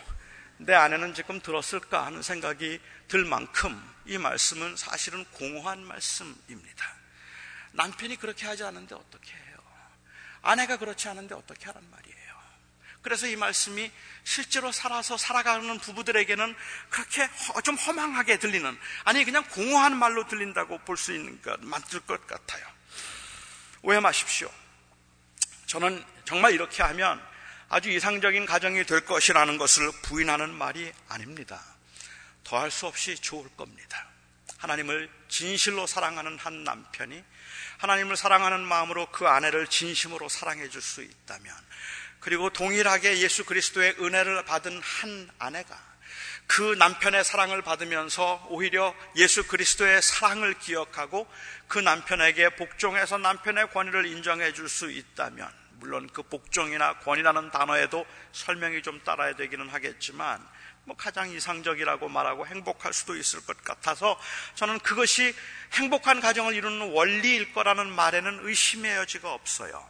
내 0.58 0.74
아내는 0.74 1.14
지금 1.14 1.40
들었을까 1.40 2.04
하는 2.04 2.22
생각이 2.22 2.80
들 3.08 3.24
만큼 3.24 3.80
이 4.04 4.18
말씀은 4.18 4.76
사실은 4.76 5.24
공허한 5.32 5.82
말씀입니다. 5.82 6.94
남편이 7.72 8.16
그렇게 8.16 8.46
하지 8.46 8.64
않는데 8.64 8.94
어떻게 8.94 9.32
해요? 9.32 9.56
아내가 10.42 10.76
그렇지 10.76 11.08
않은데 11.08 11.34
어떻게 11.34 11.66
하란 11.66 11.82
말이에요? 11.90 12.19
그래서 13.02 13.26
이 13.26 13.36
말씀이 13.36 13.90
실제로 14.24 14.72
살아서 14.72 15.16
살아가는 15.16 15.78
부부들에게는 15.78 16.54
그렇게 16.90 17.28
좀 17.64 17.76
허망하게 17.76 18.38
들리는, 18.38 18.78
아니, 19.04 19.24
그냥 19.24 19.44
공허한 19.48 19.96
말로 19.96 20.26
들린다고 20.26 20.78
볼 20.80 20.96
수 20.96 21.12
있는 21.12 21.40
것, 21.40 21.58
만들 21.60 22.00
것 22.00 22.26
같아요. 22.26 22.66
오해 23.82 24.00
마십시오. 24.00 24.52
저는 25.66 26.04
정말 26.24 26.52
이렇게 26.52 26.82
하면 26.82 27.24
아주 27.68 27.88
이상적인 27.90 28.44
가정이 28.46 28.84
될 28.84 29.04
것이라는 29.04 29.56
것을 29.56 29.90
부인하는 30.02 30.52
말이 30.52 30.92
아닙니다. 31.08 31.64
더할 32.44 32.70
수 32.70 32.86
없이 32.86 33.16
좋을 33.16 33.48
겁니다. 33.56 34.06
하나님을 34.58 35.08
진실로 35.28 35.86
사랑하는 35.86 36.38
한 36.38 36.64
남편이 36.64 37.24
하나님을 37.78 38.16
사랑하는 38.16 38.60
마음으로 38.60 39.06
그 39.06 39.26
아내를 39.26 39.68
진심으로 39.68 40.28
사랑해 40.28 40.68
줄 40.68 40.82
수 40.82 41.02
있다면 41.02 41.54
그리고 42.20 42.50
동일하게 42.50 43.18
예수 43.18 43.44
그리스도의 43.44 43.96
은혜를 43.98 44.44
받은 44.44 44.80
한 44.80 45.30
아내가 45.38 45.90
그 46.46 46.74
남편의 46.78 47.24
사랑을 47.24 47.62
받으면서 47.62 48.46
오히려 48.50 48.94
예수 49.16 49.46
그리스도의 49.46 50.02
사랑을 50.02 50.58
기억하고 50.58 51.26
그 51.68 51.78
남편에게 51.78 52.56
복종해서 52.56 53.18
남편의 53.18 53.70
권위를 53.70 54.06
인정해 54.06 54.52
줄 54.52 54.68
수 54.68 54.90
있다면 54.90 55.48
물론 55.74 56.08
그 56.12 56.22
복종이나 56.22 56.98
권위라는 56.98 57.50
단어에도 57.50 58.04
설명이 58.32 58.82
좀 58.82 59.00
따라야 59.02 59.34
되기는 59.36 59.68
하겠지만 59.68 60.46
뭐 60.84 60.96
가장 60.96 61.30
이상적이라고 61.30 62.08
말하고 62.08 62.46
행복할 62.46 62.92
수도 62.92 63.16
있을 63.16 63.44
것 63.46 63.62
같아서 63.62 64.20
저는 64.56 64.80
그것이 64.80 65.34
행복한 65.74 66.20
가정을 66.20 66.54
이루는 66.54 66.92
원리일 66.92 67.52
거라는 67.52 67.90
말에는 67.90 68.40
의심의 68.42 68.96
여지가 68.96 69.32
없어요. 69.32 69.88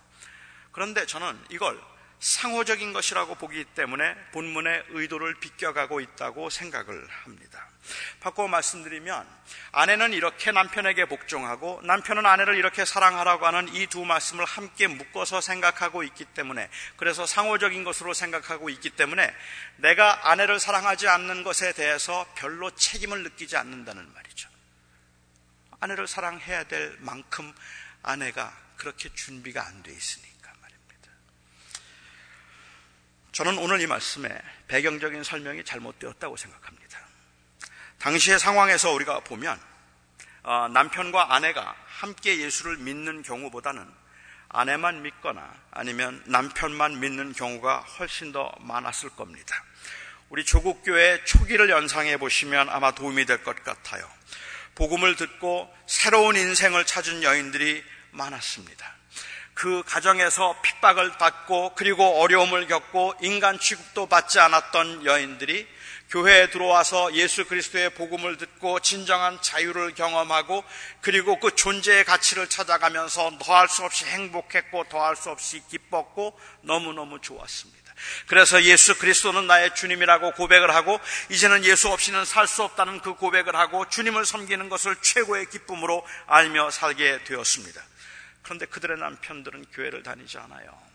그런데 0.72 1.06
저는 1.06 1.42
이걸 1.48 1.80
상호적인 2.20 2.92
것이라고 2.92 3.34
보기 3.36 3.64
때문에 3.64 4.14
본문의 4.32 4.84
의도를 4.90 5.40
비껴가고 5.40 6.00
있다고 6.00 6.50
생각을 6.50 7.08
합니다. 7.08 7.66
바꿔 8.20 8.46
말씀드리면 8.46 9.26
아내는 9.72 10.12
이렇게 10.12 10.52
남편에게 10.52 11.06
복종하고 11.06 11.80
남편은 11.82 12.26
아내를 12.26 12.56
이렇게 12.56 12.84
사랑하라고 12.84 13.46
하는 13.46 13.74
이 13.74 13.86
두 13.86 14.04
말씀을 14.04 14.44
함께 14.44 14.86
묶어서 14.86 15.40
생각하고 15.40 16.02
있기 16.04 16.26
때문에 16.26 16.68
그래서 16.96 17.24
상호적인 17.24 17.84
것으로 17.84 18.12
생각하고 18.12 18.68
있기 18.68 18.90
때문에 18.90 19.34
내가 19.76 20.30
아내를 20.30 20.60
사랑하지 20.60 21.08
않는 21.08 21.42
것에 21.42 21.72
대해서 21.72 22.30
별로 22.36 22.70
책임을 22.70 23.22
느끼지 23.24 23.56
않는다는 23.56 24.12
말이죠. 24.12 24.50
아내를 25.80 26.06
사랑해야 26.06 26.64
될 26.64 26.96
만큼 27.00 27.52
아내가 28.02 28.54
그렇게 28.76 29.08
준비가 29.14 29.66
안 29.66 29.82
돼 29.82 29.90
있으니 29.90 30.29
저는 33.40 33.56
오늘 33.56 33.80
이 33.80 33.86
말씀에 33.86 34.28
배경적인 34.68 35.24
설명이 35.24 35.64
잘못되었다고 35.64 36.36
생각합니다. 36.36 37.00
당시의 37.98 38.38
상황에서 38.38 38.92
우리가 38.92 39.20
보면 39.20 39.58
어, 40.42 40.68
남편과 40.68 41.34
아내가 41.34 41.74
함께 41.86 42.38
예수를 42.38 42.76
믿는 42.76 43.22
경우보다는 43.22 43.90
아내만 44.50 45.00
믿거나 45.00 45.54
아니면 45.70 46.22
남편만 46.26 47.00
믿는 47.00 47.32
경우가 47.32 47.78
훨씬 47.78 48.30
더 48.30 48.52
많았을 48.60 49.08
겁니다. 49.08 49.64
우리 50.28 50.44
조국교회 50.44 51.24
초기를 51.24 51.70
연상해 51.70 52.18
보시면 52.18 52.68
아마 52.68 52.90
도움이 52.90 53.24
될 53.24 53.42
것 53.42 53.64
같아요. 53.64 54.06
복음을 54.74 55.16
듣고 55.16 55.74
새로운 55.86 56.36
인생을 56.36 56.84
찾은 56.84 57.22
여인들이 57.22 57.82
많았습니다. 58.10 58.99
그 59.60 59.82
가정에서 59.84 60.56
핍박을 60.62 61.18
받고 61.18 61.74
그리고 61.74 62.22
어려움을 62.22 62.66
겪고 62.66 63.12
인간 63.20 63.58
취급도 63.58 64.06
받지 64.06 64.40
않았던 64.40 65.04
여인들이 65.04 65.68
교회에 66.08 66.48
들어와서 66.48 67.12
예수 67.12 67.44
그리스도의 67.44 67.90
복음을 67.90 68.38
듣고 68.38 68.80
진정한 68.80 69.38
자유를 69.42 69.94
경험하고 69.94 70.64
그리고 71.02 71.38
그 71.38 71.54
존재의 71.54 72.06
가치를 72.06 72.48
찾아가면서 72.48 73.32
더할 73.38 73.68
수 73.68 73.82
없이 73.84 74.06
행복했고 74.06 74.84
더할 74.88 75.14
수 75.14 75.28
없이 75.28 75.62
기뻤고 75.68 76.40
너무너무 76.62 77.20
좋았습니다. 77.20 77.92
그래서 78.28 78.62
예수 78.62 78.96
그리스도는 78.98 79.46
나의 79.46 79.74
주님이라고 79.74 80.32
고백을 80.32 80.74
하고 80.74 80.98
이제는 81.28 81.66
예수 81.66 81.90
없이는 81.90 82.24
살 82.24 82.46
수 82.46 82.62
없다는 82.62 83.00
그 83.00 83.12
고백을 83.12 83.54
하고 83.54 83.86
주님을 83.90 84.24
섬기는 84.24 84.70
것을 84.70 84.96
최고의 85.02 85.50
기쁨으로 85.50 86.02
알며 86.26 86.70
살게 86.70 87.24
되었습니다. 87.24 87.89
그런데 88.42 88.66
그들의 88.66 88.98
남편들은 88.98 89.66
교회를 89.72 90.02
다니지 90.02 90.38
않아요. 90.38 90.90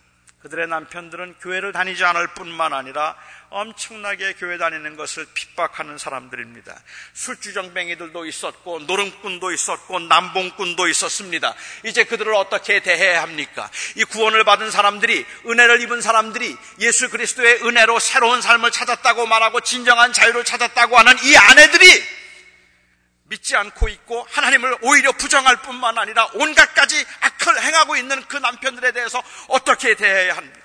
그들의 0.45 0.67
남편들은 0.67 1.38
교회를 1.41 1.71
다니지 1.71 2.03
않을 2.03 2.27
뿐만 2.36 2.71
아니라 2.71 3.15
엄청나게 3.49 4.34
교회 4.34 4.60
다니는 4.60 4.95
것을 4.95 5.25
핍박하는 5.34 5.97
사람들입니다. 5.97 6.79
술주정뱅이들도 7.13 8.27
있었고 8.27 8.81
노름꾼도 8.81 9.51
있었고 9.51 10.01
남봉꾼도 10.01 10.88
있었습니다. 10.88 11.55
이제 11.84 12.03
그들을 12.03 12.31
어떻게 12.36 12.79
대해야 12.81 13.23
합니까? 13.23 13.71
이 13.95 14.03
구원을 14.03 14.43
받은 14.43 14.69
사람들이 14.69 15.25
은혜를 15.47 15.81
입은 15.81 16.01
사람들이 16.01 16.55
예수 16.79 17.10
그리스도의 17.10 17.63
은혜로 17.63 17.97
새로운 17.97 18.39
삶을 18.39 18.69
찾았다고 18.69 19.25
말하고 19.25 19.62
진정한 19.62 20.13
자유를 20.13 20.43
찾았다고 20.43 20.95
하는 20.95 21.15
이 21.23 21.36
아내들이 21.36 21.88
믿지 23.26 23.56
않고 23.56 23.90
있고 23.90 24.28
하나님을 24.32 24.78
오히려 24.82 25.12
부정할 25.12 25.58
뿐만 25.58 25.98
아니라 25.98 26.28
온갖 26.34 26.74
가지 26.74 27.04
악을 27.22 27.62
행하고 27.62 27.96
있는 27.96 28.24
그 28.28 28.38
남편들에 28.38 28.92
대해서 28.92 29.22
어떻게 29.48 29.96
대해야 29.96 30.36
합니까? 30.36 30.60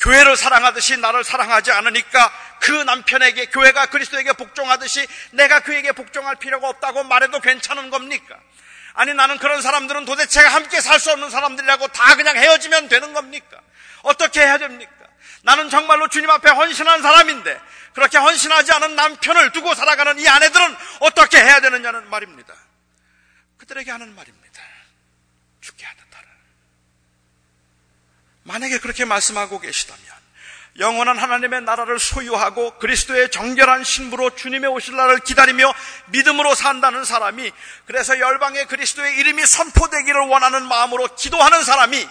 교회를 0.00 0.36
사랑하듯이 0.36 0.96
나를 0.98 1.24
사랑하지 1.24 1.72
않으니까 1.72 2.32
그 2.60 2.70
남편에게 2.70 3.46
교회가 3.46 3.86
그리스도에게 3.86 4.32
복종하듯이 4.34 5.04
내가 5.32 5.60
그에게 5.60 5.90
복종할 5.92 6.36
필요가 6.36 6.68
없다고 6.68 7.02
말해도 7.04 7.40
괜찮은 7.40 7.90
겁니까? 7.90 8.38
아니 8.94 9.12
나는 9.14 9.38
그런 9.38 9.60
사람들은 9.60 10.04
도대체 10.04 10.40
함께 10.40 10.80
살 10.80 11.00
수 11.00 11.10
없는 11.12 11.30
사람들이라고 11.30 11.88
다 11.88 12.14
그냥 12.16 12.36
헤어지면 12.36 12.88
되는 12.88 13.12
겁니까? 13.12 13.60
어떻게 14.02 14.40
해야 14.40 14.58
됩니까? 14.58 14.92
나는 15.42 15.70
정말로 15.70 16.08
주님 16.08 16.30
앞에 16.30 16.50
헌신한 16.50 17.02
사람인데 17.02 17.60
그렇게 17.94 18.18
헌신하지 18.18 18.72
않은 18.72 18.96
남편을 18.96 19.52
두고 19.52 19.74
살아가는 19.74 20.18
이 20.18 20.28
아내들은 20.28 20.76
어떻게 21.00 21.38
해야 21.38 21.60
되느냐는 21.60 22.08
말입니다. 22.10 22.54
그들에게 23.58 23.90
하는 23.90 24.14
말입니다. 24.14 24.62
죽게 25.60 25.84
하는다를. 25.84 26.28
만약에 28.44 28.78
그렇게 28.78 29.04
말씀하고 29.04 29.58
계시다면 29.58 30.18
영원한 30.78 31.18
하나님의 31.18 31.62
나라를 31.62 31.98
소유하고 31.98 32.78
그리스도의 32.78 33.30
정결한 33.30 33.82
신부로 33.82 34.34
주님의 34.34 34.70
오실 34.70 34.94
날을 34.94 35.20
기다리며 35.20 35.72
믿음으로 36.06 36.54
산다는 36.54 37.04
사람이 37.04 37.50
그래서 37.86 38.18
열방의 38.18 38.66
그리스도의 38.66 39.16
이름이 39.18 39.44
선포되기를 39.44 40.20
원하는 40.28 40.66
마음으로 40.66 41.16
기도하는 41.16 41.64
사람이 41.64 42.08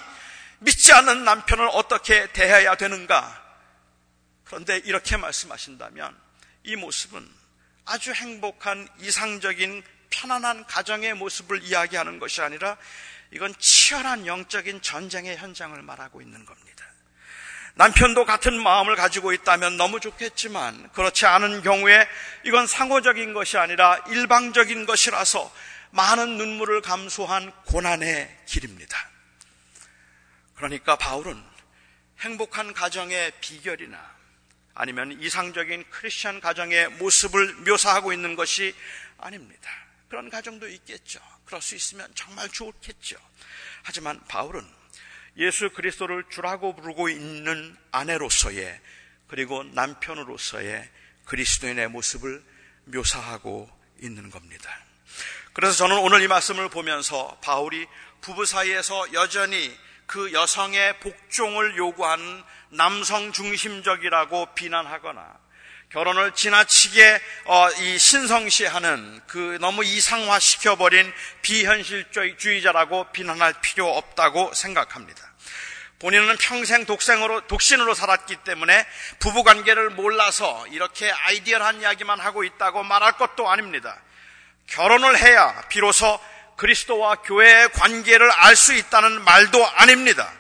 믿지 0.60 0.92
않는 0.94 1.24
남편을 1.24 1.70
어떻게 1.74 2.32
대해야 2.34 2.76
되는가? 2.76 3.44
그런데 4.46 4.78
이렇게 4.78 5.18
말씀하신다면 5.18 6.18
이 6.64 6.76
모습은 6.76 7.28
아주 7.86 8.12
행복한 8.12 8.88
이상적인 9.00 9.84
편안한 10.10 10.66
가정의 10.66 11.14
모습을 11.14 11.64
이야기하는 11.64 12.20
것이 12.20 12.42
아니라 12.42 12.78
이건 13.32 13.54
치열한 13.60 14.26
영적인 14.26 14.82
전쟁의 14.82 15.38
현장을 15.38 15.80
말하고 15.82 16.22
있는 16.22 16.46
겁니다. 16.46 16.86
남편도 17.76 18.26
같은 18.26 18.60
마음을 18.60 18.96
가지고 18.96 19.34
있다면 19.34 19.78
너무 19.78 20.00
좋겠지만 20.00 20.92
그렇지 20.94 21.28
않은 21.28 21.62
경우에 21.62 22.08
이건 22.44 22.66
상호적인 22.66 23.34
것이 23.34 23.58
아니라 23.58 23.98
일방적인 24.08 24.88
것이라서 24.88 25.54
많은 25.92 26.38
눈물을 26.38 26.82
감수한 26.82 27.52
고난의 27.66 28.36
길입니다. 28.48 29.17
그러니까 30.58 30.96
바울은 30.98 31.42
행복한 32.20 32.74
가정의 32.74 33.32
비결이나 33.40 34.18
아니면 34.74 35.20
이상적인 35.22 35.86
크리스천 35.90 36.40
가정의 36.40 36.90
모습을 36.90 37.54
묘사하고 37.68 38.12
있는 38.12 38.36
것이 38.36 38.76
아닙니다. 39.18 39.72
그런 40.10 40.30
가정도 40.30 40.68
있겠죠. 40.68 41.20
그럴 41.46 41.62
수 41.62 41.76
있으면 41.76 42.12
정말 42.16 42.50
좋겠죠. 42.50 43.18
하지만 43.84 44.20
바울은 44.28 44.68
예수 45.38 45.70
그리스도를 45.70 46.26
주라고 46.30 46.76
부르고 46.76 47.10
있는 47.10 47.78
아내로서의 47.92 48.82
그리고 49.28 49.64
남편으로서의 49.64 50.90
그리스도인의 51.26 51.90
모습을 51.90 52.44
묘사하고 52.86 53.70
있는 54.02 54.32
겁니다. 54.32 54.76
그래서 55.54 55.76
저는 55.76 56.00
오늘 56.00 56.22
이 56.22 56.28
말씀을 56.28 56.70
보면서 56.70 57.38
바울이 57.44 57.88
부부 58.22 58.46
사이에서 58.46 59.14
여전히 59.14 59.78
그 60.08 60.32
여성의 60.32 61.00
복종을 61.00 61.78
요구하는 61.78 62.44
남성 62.70 63.32
중심적이라고 63.34 64.56
비난하거나 64.56 65.38
결혼을 65.90 66.34
지나치게 66.34 67.22
어, 67.46 67.70
이 67.80 67.98
신성시하는 67.98 69.22
그 69.28 69.58
너무 69.62 69.84
이상화 69.84 70.40
시켜버린 70.40 71.14
비현실주의자라고 71.42 73.12
비난할 73.12 73.54
필요 73.62 73.96
없다고 73.96 74.54
생각합니다. 74.54 75.22
본인은 76.00 76.38
평생 76.38 76.86
독생으로, 76.86 77.48
독신으로 77.48 77.94
살았기 77.94 78.38
때문에 78.38 78.86
부부 79.20 79.44
관계를 79.44 79.90
몰라서 79.92 80.66
이렇게 80.68 81.10
아이디어한 81.10 81.82
이야기만 81.82 82.20
하고 82.20 82.44
있다고 82.44 82.84
말할 82.84 83.14
것도 83.14 83.50
아닙니다. 83.50 84.00
결혼을 84.68 85.18
해야 85.18 85.62
비로소 85.70 86.20
그리스도와 86.58 87.16
교회의 87.16 87.72
관계를 87.72 88.30
알 88.30 88.56
수 88.56 88.74
있다는 88.74 89.24
말도 89.24 89.66
아닙니다. 89.66 90.32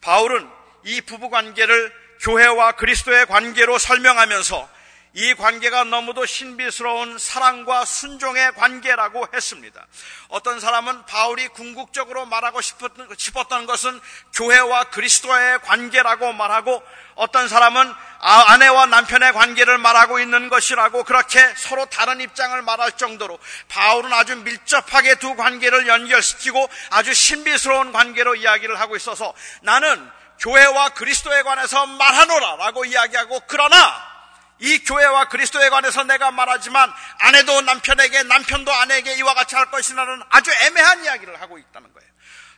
바울은 0.00 0.48
이 0.84 1.00
부부 1.02 1.30
관계를 1.30 1.92
교회와 2.20 2.72
그리스도의 2.72 3.26
관계로 3.26 3.78
설명하면서 3.78 4.68
이 5.12 5.34
관계가 5.34 5.84
너무도 5.84 6.24
신비스러운 6.24 7.18
사랑과 7.18 7.84
순종의 7.84 8.52
관계라고 8.54 9.26
했습니다. 9.34 9.84
어떤 10.28 10.60
사람은 10.60 11.04
바울이 11.06 11.48
궁극적으로 11.48 12.26
말하고 12.26 12.60
싶었던 12.60 13.66
것은 13.66 14.00
교회와 14.34 14.84
그리스도의 14.84 15.62
관계라고 15.62 16.32
말하고 16.32 16.82
어떤 17.16 17.48
사람은 17.48 17.92
아, 18.22 18.52
아내와 18.52 18.86
남편의 18.86 19.32
관계를 19.32 19.78
말하고 19.78 20.20
있는 20.20 20.50
것이라고 20.50 21.04
그렇게 21.04 21.40
서로 21.56 21.86
다른 21.86 22.20
입장을 22.20 22.60
말할 22.62 22.92
정도로 22.92 23.38
바울은 23.68 24.12
아주 24.12 24.36
밀접하게 24.36 25.14
두 25.16 25.36
관계를 25.36 25.88
연결시키고 25.88 26.68
아주 26.90 27.14
신비스러운 27.14 27.92
관계로 27.92 28.34
이야기를 28.34 28.78
하고 28.78 28.96
있어서 28.96 29.32
나는 29.62 30.10
교회와 30.38 30.90
그리스도에 30.90 31.42
관해서 31.42 31.86
말하노라 31.86 32.56
라고 32.56 32.84
이야기하고 32.84 33.40
그러나 33.46 34.10
이 34.58 34.78
교회와 34.84 35.28
그리스도에 35.28 35.70
관해서 35.70 36.04
내가 36.04 36.30
말하지만 36.30 36.92
아내도 37.20 37.60
남편에게 37.62 38.24
남편도 38.24 38.70
아내에게 38.70 39.14
이와 39.16 39.32
같이 39.32 39.54
할 39.54 39.70
것이라는 39.70 40.22
아주 40.28 40.50
애매한 40.66 41.04
이야기를 41.04 41.40
하고 41.40 41.58
있다는 41.58 41.92
거예요. 41.94 42.09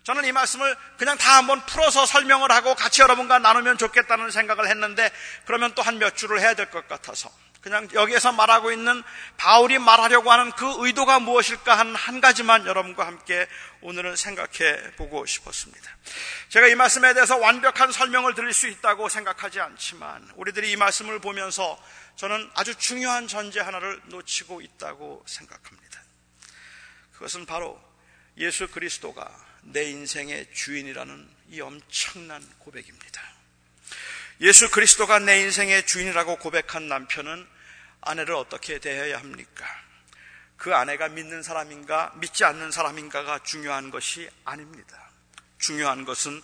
저는 0.05 0.25
이 0.25 0.33
말씀을 0.33 0.77
그냥 0.99 1.17
다 1.17 1.37
한번 1.37 1.65
풀어서 1.67 2.07
설명을 2.07 2.51
하고 2.51 2.75
같이 2.75 3.03
여러분과 3.03 3.39
나누면 3.39 3.79
좋겠다는 3.79 4.31
생각을 4.31 4.69
했는데 4.69 5.11
그러면 5.47 5.75
또 5.75 5.83
한몇 5.83 6.17
줄을 6.17 6.41
해야 6.41 6.55
될 6.55 6.71
것 6.71 6.89
같아서 6.89 7.31
그냥 7.61 7.87
여기에서 7.95 8.33
말하고 8.33 8.73
있는 8.73 9.05
바울이 9.37 9.79
말하려고 9.79 10.33
하는 10.33 10.51
그 10.53 10.85
의도가 10.85 11.21
무엇일까 11.21 11.79
하는 11.79 11.95
한 11.95 12.21
가지만 12.21 12.67
여러분과 12.67 13.07
함께 13.07 13.47
오늘은 13.83 14.17
생각해 14.17 14.97
보고 14.97 15.25
싶었습니다. 15.25 15.97
제가 16.49 16.67
이 16.67 16.75
말씀에 16.75 17.15
대해서 17.15 17.37
완벽한 17.37 17.93
설명을 17.93 18.35
드릴 18.35 18.53
수 18.53 18.67
있다고 18.67 19.09
생각하지 19.09 19.61
않지만 19.61 20.29
우리들이 20.35 20.73
이 20.73 20.77
말씀을 20.77 21.21
보면서 21.21 21.81
저는 22.17 22.51
아주 22.55 22.75
중요한 22.75 23.29
전제 23.29 23.61
하나를 23.61 24.01
놓치고 24.07 24.61
있다고 24.61 25.25
생각합니다. 25.29 26.01
그것은 27.13 27.47
바로 27.47 27.81
예수 28.39 28.67
그리스도가 28.67 29.31
내 29.63 29.85
인생의 29.91 30.53
주인이라는 30.53 31.29
이 31.49 31.61
엄청난 31.61 32.47
고백입니다. 32.59 33.23
예수 34.41 34.71
그리스도가 34.71 35.19
내 35.21 35.41
인생의 35.43 35.87
주인이라고 35.87 36.39
고백한 36.39 36.89
남편은 36.89 37.47
아내를 38.01 38.35
어떻게 38.35 38.79
대해야 38.79 39.19
합니까? 39.19 39.65
그 40.57 40.75
아내가 40.75 41.09
믿는 41.09 41.43
사람인가, 41.43 42.13
믿지 42.17 42.45
않는 42.45 42.71
사람인가가 42.71 43.41
중요한 43.41 43.91
것이 43.91 44.29
아닙니다. 44.45 45.11
중요한 45.59 46.05
것은 46.05 46.43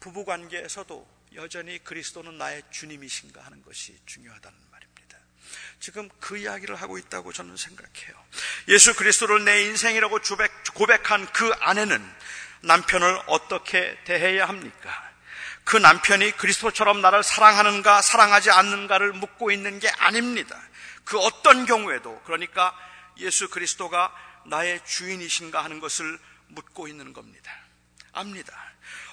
부부 0.00 0.24
관계에서도 0.24 1.20
여전히 1.34 1.78
그리스도는 1.84 2.38
나의 2.38 2.62
주님이신가 2.70 3.42
하는 3.42 3.62
것이 3.62 3.98
중요하다는 4.06 4.58
말입니다. 4.70 5.18
지금 5.78 6.08
그 6.20 6.36
이야기를 6.36 6.76
하고 6.76 6.98
있다고 6.98 7.32
저는 7.32 7.56
생각해요. 7.56 8.24
예수 8.68 8.94
그리스도를 8.94 9.44
내 9.44 9.62
인생이라고 9.62 10.18
고백한 10.74 11.32
그 11.32 11.52
아내는 11.60 12.02
남편을 12.62 13.22
어떻게 13.26 13.96
대해야 14.04 14.48
합니까? 14.48 15.10
그 15.64 15.76
남편이 15.76 16.32
그리스도처럼 16.32 17.00
나를 17.00 17.22
사랑하는가 17.22 18.02
사랑하지 18.02 18.50
않는가를 18.50 19.12
묻고 19.12 19.50
있는 19.50 19.78
게 19.78 19.88
아닙니다. 19.98 20.60
그 21.04 21.18
어떤 21.18 21.66
경우에도 21.66 22.20
그러니까 22.24 22.74
예수 23.18 23.48
그리스도가 23.50 24.12
나의 24.46 24.80
주인이신가 24.84 25.62
하는 25.62 25.80
것을 25.80 26.18
묻고 26.48 26.88
있는 26.88 27.12
겁니다. 27.12 27.52
압니다. 28.12 28.52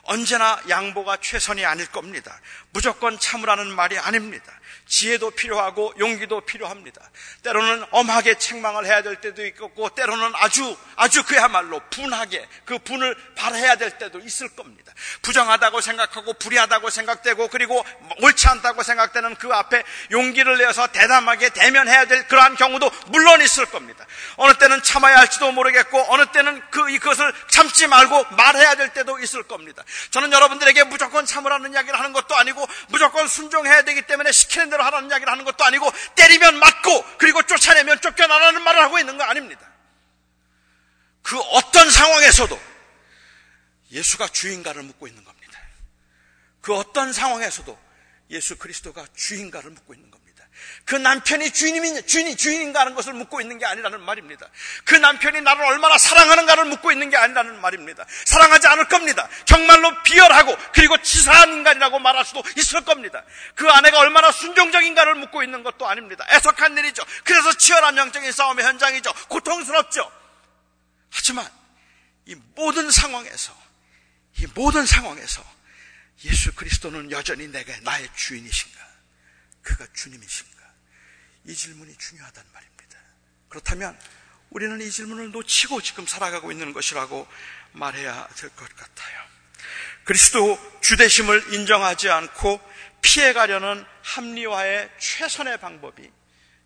언제나 0.04 0.60
양보가 0.70 1.18
최선이 1.18 1.66
아닐 1.66 1.86
겁니다. 1.88 2.40
무조건 2.72 3.20
참으라는 3.20 3.68
말이 3.76 3.98
아닙니다. 3.98 4.58
지혜도 4.88 5.32
필요하고 5.32 5.94
용기도 6.00 6.42
필요합니다. 6.42 7.02
때로는 7.44 7.86
엄하게 7.92 8.38
책망을 8.38 8.86
해야 8.86 9.02
될 9.02 9.20
때도 9.20 9.46
있고 9.46 9.90
때로는 9.90 10.32
아주 10.36 10.78
아주 10.96 11.24
그야말로 11.24 11.82
분하게 11.90 12.48
그 12.64 12.80
분을 12.80 13.16
발해야 13.36 13.76
될 13.76 13.98
때도 13.98 14.20
있을 14.20 14.48
겁니다. 14.56 14.94
부정하다고 15.22 15.82
생각하고 15.82 16.34
불의하다고 16.34 16.90
생각되고 16.90 17.50
그리고 17.50 17.86
옳지 18.22 18.48
않다고 18.48 18.82
생각되는 18.82 19.36
그 19.36 19.54
앞에 19.54 19.84
용기를 20.12 20.58
내서 20.58 20.88
대담하게 20.88 21.50
대면해야 21.50 22.06
될 22.06 22.28
그러한 22.28 22.56
경우도 22.56 22.90
물론 23.08 23.42
있을 23.42 23.66
겁니다. 23.66 24.06
어느 24.38 24.54
때는 24.54 24.82
참아야 24.84 25.18
할지도 25.18 25.52
모르겠고 25.52 26.14
어느 26.14 26.26
때는 26.28 26.62
그 26.72 26.90
이것을 26.90 27.34
참지 27.50 27.88
말고 27.88 28.24
말해야 28.36 28.76
될 28.76 28.94
때도 28.94 29.20
있을 29.20 29.44
겁니다. 29.44 29.67
저는 30.12 30.32
여러분들에게 30.32 30.84
무조건 30.86 31.26
참으라는 31.26 31.74
이야기를 31.74 31.98
하는 31.98 32.14
것도 32.14 32.36
아니고 32.36 32.66
무조건 32.90 33.28
순종해야 33.28 33.84
되기 33.84 34.02
때문에 34.04 34.32
시키는 34.32 34.70
대로 34.70 34.84
하라는 34.84 35.10
이야기를 35.10 35.32
하는 35.32 35.46
것도 35.46 35.64
아니고 35.64 35.92
때리면 36.16 36.60
맞고 36.60 37.18
그리고 37.18 37.42
쫓아내면 37.44 38.02
쫓겨나라는 38.02 38.62
말을 38.62 38.82
하고 38.82 39.00
있는 39.00 39.18
거 39.18 39.24
아닙니다. 39.24 39.62
그 41.22 41.38
어떤 41.40 41.90
상황에서도 41.90 42.60
예수가 43.92 44.28
주인가를 44.28 44.84
묻고 44.84 45.08
있는 45.08 45.24
겁니다. 45.24 45.60
그 46.62 46.74
어떤 46.74 47.14
상황에서도 47.14 47.78
예수 48.30 48.58
그리스도가 48.58 49.06
주인가를 49.16 49.72
묻고 49.72 49.94
있는 49.94 50.12
겁니다. 50.12 50.17
그 50.88 50.96
남편이 50.96 51.52
주인이, 51.52 52.06
주인이 52.08 52.38
주인인가 52.38 52.80
하는 52.80 52.96
것을 52.96 53.12
묻고 53.12 53.42
있는 53.42 53.58
게 53.58 53.66
아니라는 53.66 54.02
말입니다. 54.04 54.48
그 54.86 54.96
남편이 54.96 55.42
나를 55.42 55.66
얼마나 55.66 55.98
사랑하는가를 55.98 56.64
묻고 56.64 56.94
있는 56.94 57.10
게 57.10 57.18
아니라는 57.18 57.60
말입니다. 57.60 58.06
사랑하지 58.24 58.68
않을 58.68 58.88
겁니다. 58.88 59.28
정말로 59.44 60.02
비열하고 60.04 60.58
그리고 60.72 60.98
치사한 61.02 61.50
인간이라고 61.50 62.00
말할 62.00 62.24
수도 62.24 62.42
있을 62.56 62.86
겁니다. 62.86 63.22
그 63.56 63.70
아내가 63.70 64.00
얼마나 64.00 64.32
순종적인가를 64.32 65.16
묻고 65.16 65.44
있는 65.44 65.62
것도 65.62 65.86
아닙니다. 65.86 66.26
애석한 66.32 66.78
일이죠. 66.78 67.04
그래서 67.26 67.52
치열한 67.52 67.98
영적인 67.98 68.32
싸움의 68.32 68.64
현장이죠. 68.64 69.12
고통스럽죠. 69.28 70.10
하지만 71.12 71.46
이 72.28 72.36
모든 72.56 72.90
상황에서 72.90 73.54
이 74.40 74.48
모든 74.56 74.86
상황에서 74.86 75.44
예수 76.24 76.56
그리스도는 76.56 77.12
여전히 77.12 77.50
내가 77.50 77.74
나의 77.82 78.08
주인이신가? 78.16 78.88
그가 79.64 79.86
주님이신가? 79.94 80.57
이 81.48 81.56
질문이 81.56 81.96
중요하단 81.98 82.44
말입니다. 82.54 83.00
그렇다면 83.50 83.98
우리는 84.50 84.80
이 84.82 84.90
질문을 84.90 85.32
놓치고 85.32 85.82
지금 85.82 86.06
살아가고 86.06 86.52
있는 86.52 86.74
것이라고 86.74 87.28
말해야 87.74 88.28
될 88.36 88.50
것 88.52 88.76
같아요. 88.76 89.24
그리스도 90.04 90.58
주대심을 90.82 91.54
인정하지 91.54 92.10
않고 92.10 92.62
피해가려는 93.02 93.86
합리화의 94.04 94.90
최선의 95.00 95.60
방법이 95.60 96.10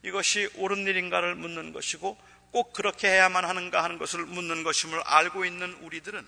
이것이 0.03 0.49
옳은 0.55 0.79
일인가를 0.87 1.35
묻는 1.35 1.73
것이고 1.73 2.17
꼭 2.51 2.73
그렇게 2.73 3.07
해야만 3.07 3.45
하는가 3.45 3.83
하는 3.83 3.97
것을 3.97 4.25
묻는 4.25 4.63
것임을 4.63 4.99
알고 5.05 5.45
있는 5.45 5.73
우리들은 5.81 6.27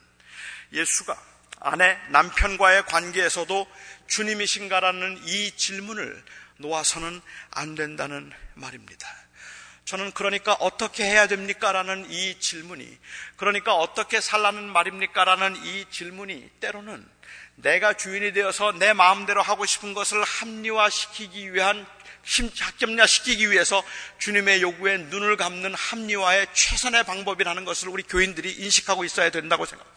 예수가 0.74 1.22
아내, 1.60 1.98
남편과의 2.10 2.86
관계에서도 2.86 3.68
주님이신가라는 4.08 5.22
이 5.26 5.52
질문을 5.56 6.24
놓아서는 6.64 7.22
안 7.52 7.76
된다는 7.76 8.32
말입니다. 8.56 9.08
저는 9.86 10.12
그러니까 10.14 10.54
어떻게 10.54 11.04
해야 11.04 11.28
됩니까? 11.28 11.72
라는 11.74 12.10
이 12.10 12.40
질문이, 12.40 12.98
그러니까 13.36 13.76
어떻게 13.76 14.22
살라는 14.22 14.72
말입니까? 14.72 15.26
라는 15.26 15.56
이 15.66 15.86
질문이 15.92 16.50
때로는 16.62 17.06
내가 17.56 17.94
주인이 17.94 18.32
되어서 18.34 18.72
내 18.72 18.94
마음대로 18.94 19.42
하고 19.42 19.66
싶은 19.66 19.94
것을 19.94 20.24
합리화시키기 20.24 21.54
위한 21.54 21.86
합점화시키기 22.60 23.52
위해서 23.52 23.84
주님의 24.20 24.62
요구에 24.62 24.98
눈을 24.98 25.36
감는 25.36 25.76
합리화의 25.76 26.48
최선의 26.54 27.04
방법이라는 27.04 27.66
것을 27.66 27.90
우리 27.90 28.04
교인들이 28.04 28.50
인식하고 28.54 29.04
있어야 29.04 29.30
된다고 29.30 29.66
생각합니다. 29.66 29.93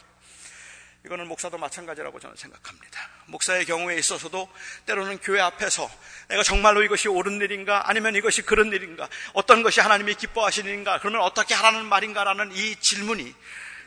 이거는 1.06 1.28
목사도 1.28 1.56
마찬가지라고 1.56 2.18
저는 2.18 2.34
생각합니다. 2.34 3.08
목사의 3.26 3.64
경우에 3.64 3.96
있어서도 3.96 4.48
때로는 4.86 5.18
교회 5.18 5.40
앞에서 5.40 5.88
내가 6.28 6.42
정말로 6.42 6.82
이것이 6.82 7.08
옳은 7.08 7.40
일인가 7.40 7.88
아니면 7.88 8.16
이것이 8.16 8.42
그런 8.42 8.72
일인가 8.72 9.08
어떤 9.32 9.62
것이 9.62 9.80
하나님이 9.80 10.16
기뻐하시는 10.16 10.68
일인가 10.68 10.98
그러면 10.98 11.20
어떻게 11.22 11.54
하라는 11.54 11.86
말인가라는 11.86 12.52
이 12.56 12.74
질문이 12.76 13.32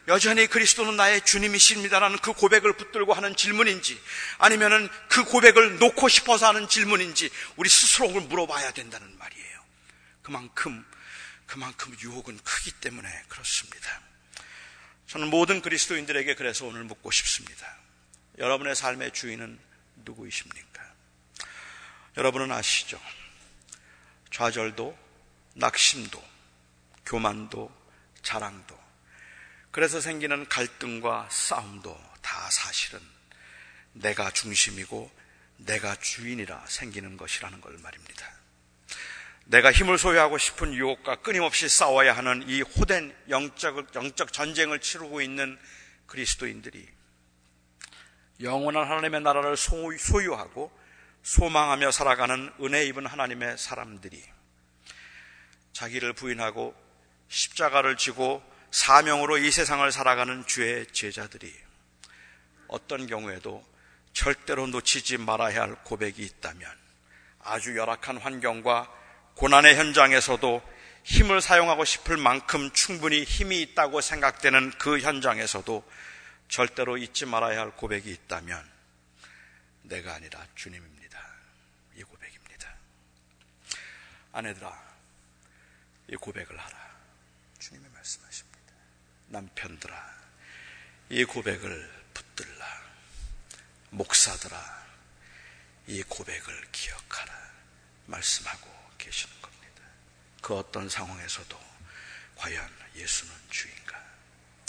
여전히 0.08 0.48
그리스도는 0.48 0.96
나의 0.96 1.26
주님이십니다라는 1.26 2.20
그 2.20 2.32
고백을 2.32 2.72
붙들고 2.74 3.14
하는 3.14 3.36
질문인지 3.36 4.02
아니면은 4.38 4.88
그 5.10 5.26
고백을 5.26 5.78
놓고 5.78 6.08
싶어서 6.08 6.48
하는 6.48 6.70
질문인지 6.70 7.30
우리 7.58 7.70
스스로 7.70 8.12
를 8.14 8.22
물어봐야 8.22 8.72
된다는 8.72 9.18
말이에요. 9.18 9.60
그만큼 10.22 10.86
그만큼 11.46 11.94
유혹은 12.02 12.40
크기 12.44 12.72
때문에 12.72 13.10
그렇습니다. 13.28 14.09
저는 15.10 15.32
모든 15.32 15.60
그리스도인들에게 15.64 16.36
그래서 16.36 16.68
오늘 16.68 16.84
묻고 16.84 17.10
싶습니다. 17.10 17.76
여러분의 18.38 18.76
삶의 18.76 19.12
주인은 19.12 19.60
누구이십니까? 20.06 20.94
여러분은 22.16 22.52
아시죠? 22.52 23.02
좌절도, 24.30 24.96
낙심도, 25.56 26.24
교만도, 27.08 27.76
자랑도, 28.22 28.80
그래서 29.72 30.00
생기는 30.00 30.48
갈등과 30.48 31.30
싸움도 31.32 32.00
다 32.22 32.48
사실은 32.52 33.00
내가 33.94 34.30
중심이고 34.30 35.12
내가 35.58 35.96
주인이라 35.96 36.68
생기는 36.68 37.18
것이라는 37.18 37.60
걸 37.62 37.80
말입니다. 37.80 38.39
내가 39.50 39.72
힘을 39.72 39.98
소유하고 39.98 40.38
싶은 40.38 40.76
유혹과 40.76 41.22
끊임없이 41.22 41.68
싸워야 41.68 42.16
하는 42.16 42.48
이 42.48 42.62
호된 42.62 43.16
영적, 43.30 43.96
영적 43.96 44.32
전쟁을 44.32 44.80
치르고 44.80 45.22
있는 45.22 45.58
그리스도인들이 46.06 46.88
영원한 48.42 48.88
하나님의 48.88 49.22
나라를 49.22 49.58
소유하고 49.58 50.72
소망하며 51.24 51.90
살아가는 51.90 52.54
은혜 52.62 52.86
입은 52.86 53.08
하나님의 53.08 53.58
사람들이 53.58 54.24
자기를 55.74 56.14
부인하고 56.14 56.76
십자가를 57.28 57.98
지고 57.98 58.44
사명으로 58.70 59.40
이 59.40 59.50
세상을 59.50 59.92
살아가는 59.92 60.46
주의 60.46 60.86
제자들이 60.86 61.52
어떤 62.68 63.08
경우에도 63.08 63.66
절대로 64.14 64.68
놓치지 64.68 65.18
말아야 65.18 65.62
할 65.62 65.76
고백이 65.86 66.22
있다면 66.22 66.70
아주 67.40 67.76
열악한 67.76 68.18
환경과 68.18 69.00
고난의 69.36 69.76
현장에서도 69.76 70.62
힘을 71.04 71.42
사용하고 71.42 71.86
싶을 71.86 72.18
만큼 72.18 72.72
충분히 72.72 73.24
힘이 73.24 73.62
있다고 73.62 74.02
생각되는 74.02 74.72
그 74.78 75.00
현장에서도 75.00 75.90
절대로 76.50 76.98
잊지 76.98 77.26
말아야 77.26 77.60
할 77.62 77.72
고백이 77.72 78.10
있다면 78.12 78.70
내가 79.84 80.14
아니라 80.14 80.46
주님입니다. 80.56 81.20
이 81.96 82.04
고백입니다. 82.04 82.76
아내들아, 84.34 84.72
이 86.10 86.16
고백을 86.16 86.58
하라. 86.58 86.90
주님이 87.60 87.86
말씀하십니다. 87.94 88.74
남편들아, 89.28 90.20
이 91.10 91.24
고백을 91.24 92.04
붙들라. 92.14 92.66
목사들아, 93.92 94.86
이 95.88 96.04
고백을 96.04 96.68
기억하라. 96.72 97.34
말씀하고 98.06 98.79
계시는 99.00 99.42
겁니다. 99.42 99.82
그 100.42 100.56
어떤 100.56 100.88
상황에서도 100.88 101.60
과연 102.36 102.70
예수는 102.96 103.34
주인가? 103.50 104.00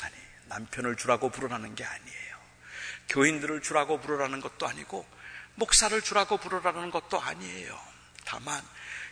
아니, 0.03 0.15
남편을 0.47 0.97
주라고 0.97 1.29
부르라는 1.31 1.75
게 1.75 1.85
아니에요. 1.85 2.39
교인들을 3.11 3.61
주라고 3.61 4.01
부르라는 4.01 4.41
것도 4.41 4.67
아니고, 4.67 5.07
목사를 5.57 6.01
주라고 6.01 6.39
부르라는 6.39 6.91
것도 6.91 7.21
아니에요. 7.21 7.79
다만, 8.25 8.65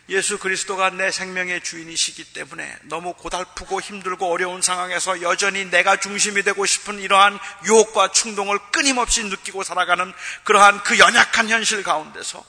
예수 0.09 0.39
그리스도가 0.39 0.89
내 0.91 1.11
생명의 1.11 1.63
주인이시기 1.63 2.33
때문에 2.33 2.79
너무 2.85 3.13
고달프고 3.13 3.81
힘들고 3.81 4.31
어려운 4.31 4.63
상황에서 4.63 5.21
여전히 5.21 5.67
내가 5.67 6.01
중심이 6.01 6.43
되고 6.43 6.65
싶은 6.65 6.99
이러한 6.99 7.39
유혹과 7.67 8.13
충동을 8.13 8.59
끊임없이 8.73 9.23
느끼고 9.25 9.65
살아가는 9.65 10.11
그러한 10.45 10.83
그 10.83 10.99
연약한 10.99 11.51
현실 11.51 11.83
가운데서 11.83 12.43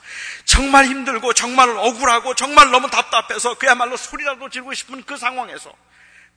정말 0.45 0.85
힘들고 0.85 1.33
정말 1.33 1.69
억울하고 1.69 2.33
정말 2.35 2.71
너무 2.71 2.89
답답해서 2.89 3.57
그야말로 3.57 3.97
소리라도 3.97 4.49
지르고 4.49 4.73
싶은 4.73 5.03
그 5.03 5.17
상황에서 5.17 5.75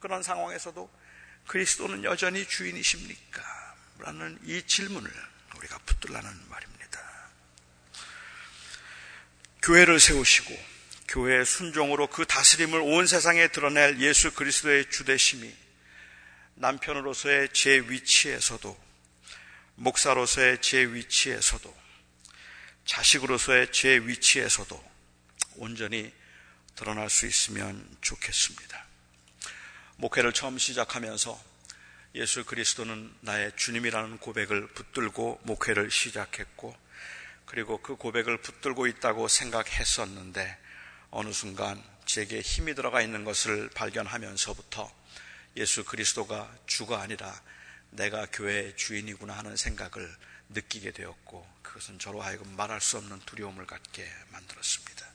그런 0.00 0.24
상황에서도 0.24 0.90
그리스도는 1.46 2.02
여전히 2.02 2.46
주인이십니까? 2.48 3.42
라는 3.98 4.36
이 4.44 4.60
질문을 4.66 5.08
우리가 5.56 5.78
붙들라는 5.86 6.28
말입니다. 6.48 7.00
교회를 9.62 10.00
세우시고 10.00 10.71
교회의 11.12 11.44
순종으로 11.44 12.06
그 12.06 12.24
다스림을 12.24 12.80
온 12.80 13.06
세상에 13.06 13.48
드러낼 13.48 14.00
예수 14.00 14.32
그리스도의 14.32 14.88
주대심이 14.88 15.54
남편으로서의 16.54 17.50
제 17.52 17.80
위치에서도 17.80 18.82
목사로서의 19.74 20.62
제 20.62 20.86
위치에서도 20.86 21.76
자식으로서의 22.86 23.72
제 23.72 23.98
위치에서도 23.98 24.82
온전히 25.56 26.10
드러날 26.76 27.10
수 27.10 27.26
있으면 27.26 27.86
좋겠습니다. 28.00 28.86
목회를 29.96 30.32
처음 30.32 30.56
시작하면서 30.56 31.38
예수 32.14 32.46
그리스도는 32.46 33.14
나의 33.20 33.52
주님이라는 33.56 34.16
고백을 34.16 34.68
붙들고 34.68 35.40
목회를 35.42 35.90
시작했고 35.90 36.74
그리고 37.44 37.82
그 37.82 37.96
고백을 37.96 38.38
붙들고 38.38 38.86
있다고 38.86 39.28
생각했었는데 39.28 40.61
어느 41.12 41.30
순간 41.30 41.82
제게 42.06 42.40
힘이 42.40 42.74
들어가 42.74 43.02
있는 43.02 43.24
것을 43.24 43.68
발견하면서부터 43.74 44.90
예수 45.56 45.84
그리스도가 45.84 46.50
주가 46.66 47.02
아니라 47.02 47.38
내가 47.90 48.26
교회의 48.32 48.74
주인이구나 48.76 49.36
하는 49.36 49.54
생각을 49.54 50.10
느끼게 50.48 50.92
되었고 50.92 51.46
그것은 51.60 51.98
저로 51.98 52.22
하여금 52.22 52.56
말할 52.56 52.80
수 52.80 52.96
없는 52.96 53.20
두려움을 53.26 53.66
갖게 53.66 54.10
만들었습니다. 54.30 55.06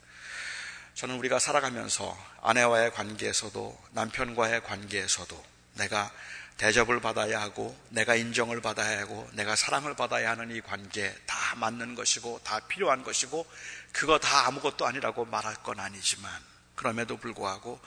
저는 0.93 1.17
우리가 1.17 1.39
살아가면서 1.39 2.15
아내와의 2.43 2.91
관계에서도 2.93 3.85
남편과의 3.93 4.63
관계에서도 4.63 5.45
내가 5.73 6.11
대접을 6.57 6.99
받아야 6.99 7.39
하고 7.39 7.77
내가 7.89 8.15
인정을 8.15 8.61
받아야 8.61 8.99
하고 8.99 9.29
내가 9.33 9.55
사랑을 9.55 9.95
받아야 9.95 10.31
하는 10.31 10.51
이 10.51 10.59
관계 10.61 11.15
다 11.25 11.55
맞는 11.55 11.93
것이고 11.95 12.41
다 12.43 12.59
필요한 12.67 13.03
것이고 13.03 13.45
그거 13.91 14.17
다 14.17 14.47
아무것도 14.47 14.85
아니라고 14.85 15.25
말할 15.25 15.55
건 15.63 15.79
아니지만 15.79 16.31
그럼에도 16.75 17.17
불구하고 17.17 17.79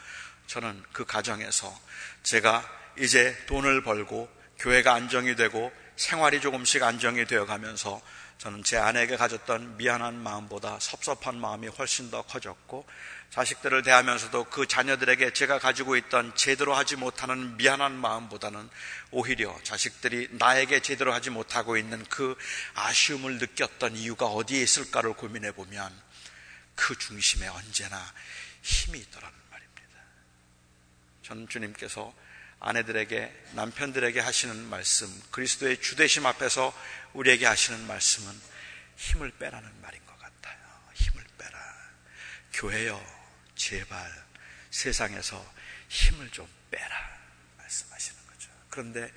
저는 0.47 0.83
그 0.93 1.05
가정에서 1.05 1.77
제가 2.23 2.65
이제 2.99 3.37
돈을 3.47 3.83
벌고 3.83 4.29
교회가 4.59 4.95
안정이 4.95 5.37
되고 5.37 5.73
생활이 6.01 6.41
조금씩 6.41 6.83
안정이 6.83 7.27
되어 7.27 7.45
가면서 7.45 8.01
저는 8.39 8.65
제 8.65 8.79
아내에게 8.79 9.19
가졌던 9.19 9.77
미안한 9.77 10.15
마음보다 10.23 10.81
섭섭한 10.81 11.39
마음이 11.39 11.69
훨씬 11.69 12.11
더 12.11 12.23
커졌고 12.23 12.87
자식들을 13.29 13.83
대하면서도 13.83 14.45
그 14.45 14.67
자녀들에게 14.67 15.35
제가 15.35 15.59
가지고 15.59 15.97
있던 15.97 16.35
제대로 16.35 16.75
하지 16.75 16.97
못하는 16.97 17.59
미안한 17.59 17.93
마음보다는 17.93 18.71
오히려 19.11 19.55
자식들이 19.63 20.29
나에게 20.33 20.81
제대로 20.81 21.13
하지 21.13 21.29
못하고 21.29 21.77
있는 21.77 22.03
그 22.09 22.35
아쉬움을 22.75 23.37
느꼈던 23.37 23.95
이유가 23.97 24.25
어디에 24.25 24.63
있을까를 24.63 25.13
고민해 25.13 25.53
보면 25.53 25.93
그 26.77 26.97
중심에 26.97 27.47
언제나 27.47 28.03
힘이 28.63 29.01
있더라는 29.01 29.37
말입니다. 29.51 29.99
저는 31.25 31.47
주님께서 31.47 32.11
아내들에게 32.61 33.45
남편들에게 33.55 34.21
하시는 34.21 34.57
말씀, 34.69 35.09
그리스도의 35.31 35.81
주대심 35.81 36.27
앞에서 36.27 36.75
우리에게 37.15 37.47
하시는 37.47 37.87
말씀은 37.87 38.33
힘을 38.97 39.31
빼라는 39.39 39.81
말인 39.81 40.05
것 40.07 40.19
같아요. 40.19 40.59
힘을 40.95 41.25
빼라. 41.39 41.59
교회여 42.53 43.03
제발 43.57 44.11
세상에서 44.71 45.45
힘을 45.89 46.31
좀 46.31 46.47
빼라 46.71 47.19
말씀하시는 47.57 48.21
거죠. 48.27 48.51
그런데 48.69 49.11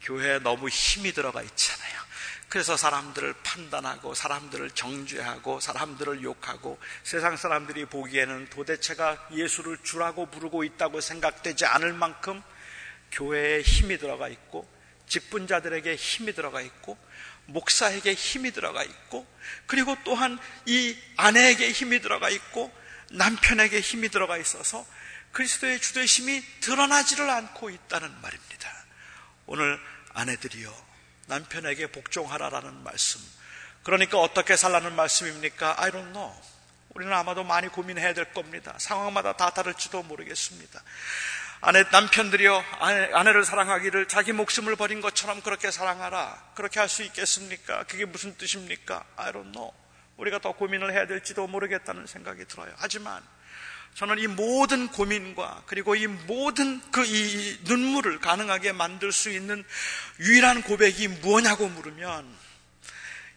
교회에 0.00 0.38
너무 0.38 0.68
힘이 0.68 1.12
들어가 1.12 1.42
있잖아요. 1.42 2.08
그래서 2.48 2.78
사람들을 2.78 3.34
판단하고 3.42 4.14
사람들을 4.14 4.70
정죄하고 4.70 5.60
사람들을 5.60 6.22
욕하고 6.22 6.80
세상 7.02 7.36
사람들이 7.36 7.84
보기에는 7.84 8.48
도대체가 8.48 9.28
예수를 9.32 9.76
주라고 9.82 10.26
부르고 10.26 10.64
있다고 10.64 11.02
생각되지 11.02 11.66
않을 11.66 11.92
만큼 11.92 12.42
교회에 13.12 13.62
힘이 13.62 13.98
들어가 13.98 14.28
있고 14.28 14.68
직분자들에게 15.08 15.96
힘이 15.96 16.32
들어가 16.34 16.60
있고 16.60 16.98
목사에게 17.46 18.14
힘이 18.14 18.52
들어가 18.52 18.82
있고 18.82 19.26
그리고 19.66 19.96
또한 20.04 20.38
이 20.66 20.96
아내에게 21.16 21.70
힘이 21.70 22.00
들어가 22.00 22.28
있고 22.28 22.72
남편에게 23.10 23.80
힘이 23.80 24.10
들어가 24.10 24.36
있어서 24.36 24.86
그리스도의 25.32 25.80
주되심이 25.80 26.42
드러나지를 26.60 27.28
않고 27.28 27.70
있다는 27.70 28.20
말입니다. 28.20 28.70
오늘 29.46 29.78
아내들이요. 30.12 30.74
남편에게 31.26 31.88
복종하라라는 31.88 32.82
말씀. 32.82 33.20
그러니까 33.82 34.18
어떻게 34.18 34.56
살라는 34.56 34.94
말씀입니까? 34.94 35.80
I 35.80 35.90
don't 35.90 36.12
know. 36.12 36.34
우리는 36.94 37.12
아마도 37.12 37.44
많이 37.44 37.68
고민해야 37.68 38.12
될 38.14 38.32
겁니다. 38.32 38.74
상황마다 38.78 39.34
다 39.34 39.50
다를지도 39.50 40.02
모르겠습니다. 40.02 40.82
아내, 41.60 41.84
남편들이요, 41.90 42.64
아내, 42.78 43.10
아내를 43.12 43.44
사랑하기를 43.44 44.06
자기 44.06 44.32
목숨을 44.32 44.76
버린 44.76 45.00
것처럼 45.00 45.40
그렇게 45.40 45.70
사랑하라. 45.70 46.52
그렇게 46.54 46.78
할 46.78 46.88
수 46.88 47.02
있겠습니까? 47.02 47.84
그게 47.84 48.04
무슨 48.04 48.36
뜻입니까? 48.36 49.04
I 49.16 49.32
don't 49.32 49.52
know. 49.52 49.72
우리가 50.16 50.38
더 50.38 50.52
고민을 50.52 50.92
해야 50.92 51.06
될지도 51.06 51.46
모르겠다는 51.46 52.06
생각이 52.06 52.44
들어요. 52.46 52.72
하지만 52.76 53.22
저는 53.94 54.18
이 54.18 54.26
모든 54.28 54.88
고민과 54.88 55.64
그리고 55.66 55.94
이 55.96 56.06
모든 56.06 56.80
그 56.92 57.04
이 57.04 57.58
눈물을 57.64 58.20
가능하게 58.20 58.72
만들 58.72 59.10
수 59.12 59.30
있는 59.30 59.64
유일한 60.20 60.62
고백이 60.62 61.08
무엇냐고 61.08 61.68
물으면 61.68 62.26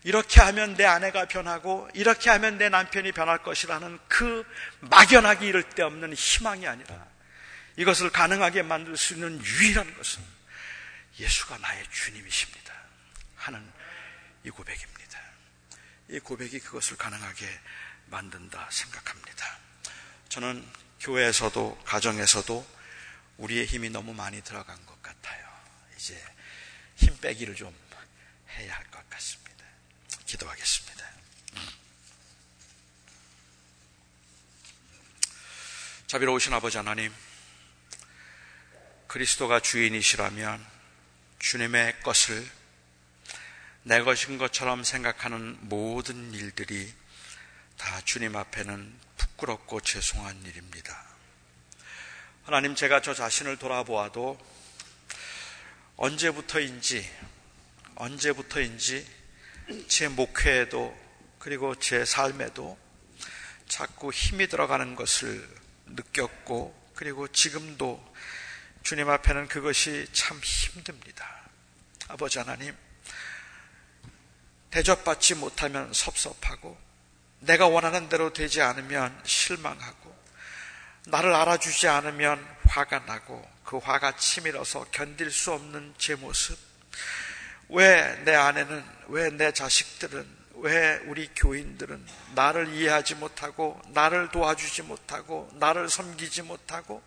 이렇게 0.03 0.41
하면 0.41 0.75
내 0.75 0.85
아내가 0.85 1.25
변하고 1.25 1.87
이렇게 1.93 2.29
하면 2.31 2.57
내 2.57 2.69
남편이 2.69 3.11
변할 3.11 3.39
것이라는 3.39 3.99
그 4.07 4.43
막연하게 4.79 5.47
이를 5.47 5.63
데 5.63 5.83
없는 5.83 6.13
희망이 6.13 6.67
아니라 6.67 7.10
이것을 7.77 8.09
가능하게 8.11 8.63
만들 8.63 8.97
수 8.97 9.13
있는 9.13 9.43
유일한 9.43 9.95
것은 9.95 10.23
예수가 11.19 11.57
나의 11.57 11.85
주님이십니다. 11.91 12.73
하는 13.35 13.71
이 14.43 14.49
고백입니다. 14.49 15.19
이 16.09 16.19
고백이 16.19 16.59
그것을 16.59 16.97
가능하게 16.97 17.47
만든다 18.07 18.69
생각합니다. 18.71 19.57
저는 20.29 20.67
교회에서도 20.99 21.81
가정에서도 21.85 22.81
우리의 23.37 23.65
힘이 23.65 23.89
너무 23.89 24.13
많이 24.13 24.41
들어간 24.43 24.85
것 24.85 25.01
같아요. 25.01 25.47
이제 25.97 26.21
힘 26.95 27.17
빼기를 27.17 27.55
좀 27.55 27.75
해야 28.49 28.75
할 28.75 28.85
것 28.91 29.09
같습니다. 29.09 29.65
기도하겠습니다. 30.25 31.05
자비로우신 36.07 36.53
아버지 36.53 36.77
하나님, 36.77 37.13
그리스도가 39.11 39.59
주인이시라면 39.59 40.65
주님의 41.37 41.99
것을 41.99 42.49
내 43.83 44.01
것인 44.03 44.37
것처럼 44.37 44.85
생각하는 44.85 45.57
모든 45.63 46.33
일들이 46.33 46.93
다 47.77 47.99
주님 48.05 48.37
앞에는 48.37 48.99
부끄럽고 49.17 49.81
죄송한 49.81 50.43
일입니다. 50.45 50.97
하나님, 52.45 52.73
제가 52.73 53.01
저 53.01 53.13
자신을 53.13 53.57
돌아보아도 53.57 54.39
언제부터인지, 55.97 57.05
언제부터인지 57.95 59.05
제 59.89 60.07
목회에도 60.07 60.97
그리고 61.37 61.75
제 61.75 62.05
삶에도 62.05 62.79
자꾸 63.67 64.09
힘이 64.13 64.47
들어가는 64.47 64.95
것을 64.95 65.45
느꼈고, 65.87 66.93
그리고 66.95 67.27
지금도 67.27 68.09
주님 68.83 69.09
앞에는 69.09 69.47
그것이 69.47 70.07
참 70.11 70.39
힘듭니다. 70.43 71.27
아버지 72.07 72.39
하나님, 72.39 72.75
대접받지 74.71 75.35
못하면 75.35 75.91
섭섭하고 75.93 76.77
내가 77.39 77.67
원하는 77.67 78.09
대로 78.09 78.33
되지 78.33 78.61
않으면 78.61 79.19
실망하고 79.25 80.15
나를 81.07 81.33
알아주지 81.33 81.87
않으면 81.87 82.45
화가 82.67 82.99
나고 82.99 83.49
그 83.63 83.77
화가 83.77 84.15
치밀어서 84.17 84.85
견딜 84.91 85.31
수 85.31 85.51
없는 85.51 85.95
제 85.97 86.15
모습 86.15 86.57
왜 87.69 88.23
내 88.25 88.35
아내는 88.35 88.83
왜 89.07 89.29
내 89.31 89.51
자식들은 89.51 90.41
왜 90.55 90.97
우리 91.07 91.27
교인들은 91.35 92.05
나를 92.35 92.73
이해하지 92.73 93.15
못하고 93.15 93.81
나를 93.87 94.29
도와주지 94.29 94.83
못하고 94.83 95.49
나를 95.53 95.89
섬기지 95.89 96.43
못하고 96.43 97.01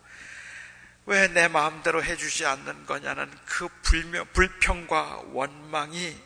왜 1.07 1.27
내 1.27 1.47
마음대로 1.47 2.03
해주지 2.03 2.45
않는 2.47 2.87
거냐는 2.87 3.31
그 3.45 3.67
불명, 3.83 4.25
불평과 4.33 5.21
원망이 5.33 6.19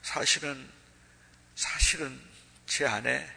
사실은 0.00 0.70
사실은 1.54 2.18
제 2.64 2.86
안에 2.86 3.28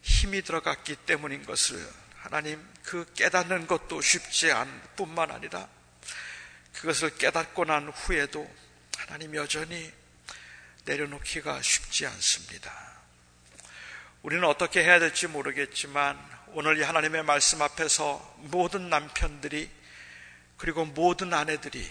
힘이 0.00 0.40
들어갔기 0.42 0.96
때문인 0.96 1.44
것을 1.44 1.86
하나님 2.16 2.66
그 2.84 3.04
깨닫는 3.14 3.66
것도 3.66 4.00
쉽지 4.00 4.50
않 4.50 4.82
뿐만 4.96 5.30
아니라 5.30 5.68
그것을 6.74 7.16
깨닫고 7.16 7.64
난 7.66 7.88
후에도 7.88 8.50
하나님 8.96 9.34
여전히 9.34 9.92
내려놓기가 10.84 11.60
쉽지 11.60 12.06
않습니다. 12.06 12.72
우리는 14.22 14.44
어떻게 14.44 14.82
해야 14.82 14.98
될지 14.98 15.26
모르겠지만 15.26 16.18
오늘 16.58 16.78
이 16.78 16.82
하나님의 16.82 17.22
말씀 17.24 17.60
앞에서 17.60 18.34
모든 18.38 18.88
남편들이 18.88 19.70
그리고 20.56 20.86
모든 20.86 21.34
아내들이 21.34 21.86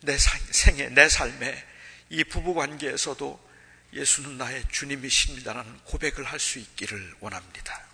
내 0.00 0.16
생에, 0.16 0.88
내 0.88 1.10
삶에 1.10 1.66
이 2.08 2.24
부부 2.24 2.54
관계에서도 2.54 3.50
예수는 3.92 4.38
나의 4.38 4.64
주님이십니다라는 4.70 5.80
고백을 5.84 6.24
할 6.24 6.40
수 6.40 6.58
있기를 6.58 7.16
원합니다. 7.20 7.84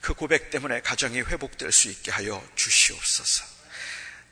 그 0.00 0.14
고백 0.14 0.50
때문에 0.50 0.80
가정이 0.80 1.20
회복될 1.20 1.70
수 1.70 1.88
있게 1.88 2.10
하여 2.10 2.44
주시옵소서. 2.56 3.44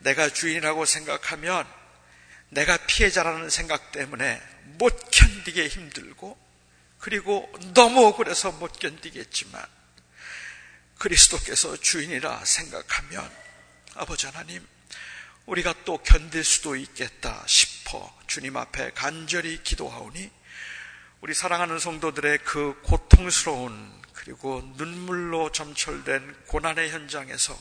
내가 0.00 0.28
주인이라고 0.28 0.86
생각하면 0.86 1.72
내가 2.48 2.76
피해자라는 2.78 3.48
생각 3.48 3.92
때문에 3.92 4.42
못 4.76 5.08
견디게 5.12 5.68
힘들고 5.68 6.36
그리고 6.98 7.48
너무 7.74 8.04
억울해서 8.06 8.50
못 8.50 8.72
견디겠지만 8.72 9.75
그리스도께서 10.98 11.76
주인이라 11.76 12.44
생각하면 12.44 13.30
아버지 13.94 14.26
하나님 14.26 14.66
우리가 15.46 15.74
또 15.84 15.98
견딜 15.98 16.42
수도 16.44 16.76
있겠다 16.76 17.44
싶어 17.46 18.12
주님 18.26 18.56
앞에 18.56 18.92
간절히 18.92 19.62
기도하오니 19.62 20.30
우리 21.20 21.34
사랑하는 21.34 21.78
성도들의 21.78 22.38
그 22.38 22.80
고통스러운 22.82 24.02
그리고 24.12 24.60
눈물로 24.76 25.52
점철된 25.52 26.44
고난의 26.46 26.90
현장에서 26.90 27.56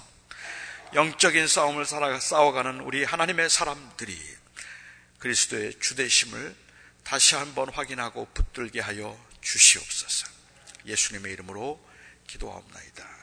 영적인 0.94 1.48
싸움을 1.48 1.86
싸워가는 1.86 2.80
우리 2.82 3.04
하나님의 3.04 3.50
사람들이 3.50 4.20
그리스도의 5.20 5.80
주대심을 5.80 6.56
다시 7.04 7.36
한번 7.36 7.70
확인하고 7.70 8.28
붙들게 8.34 8.80
하여 8.80 9.18
주시옵소서. 9.42 10.28
예수님의 10.86 11.34
이름으로 11.34 11.84
기도하옵나이다. 12.28 13.15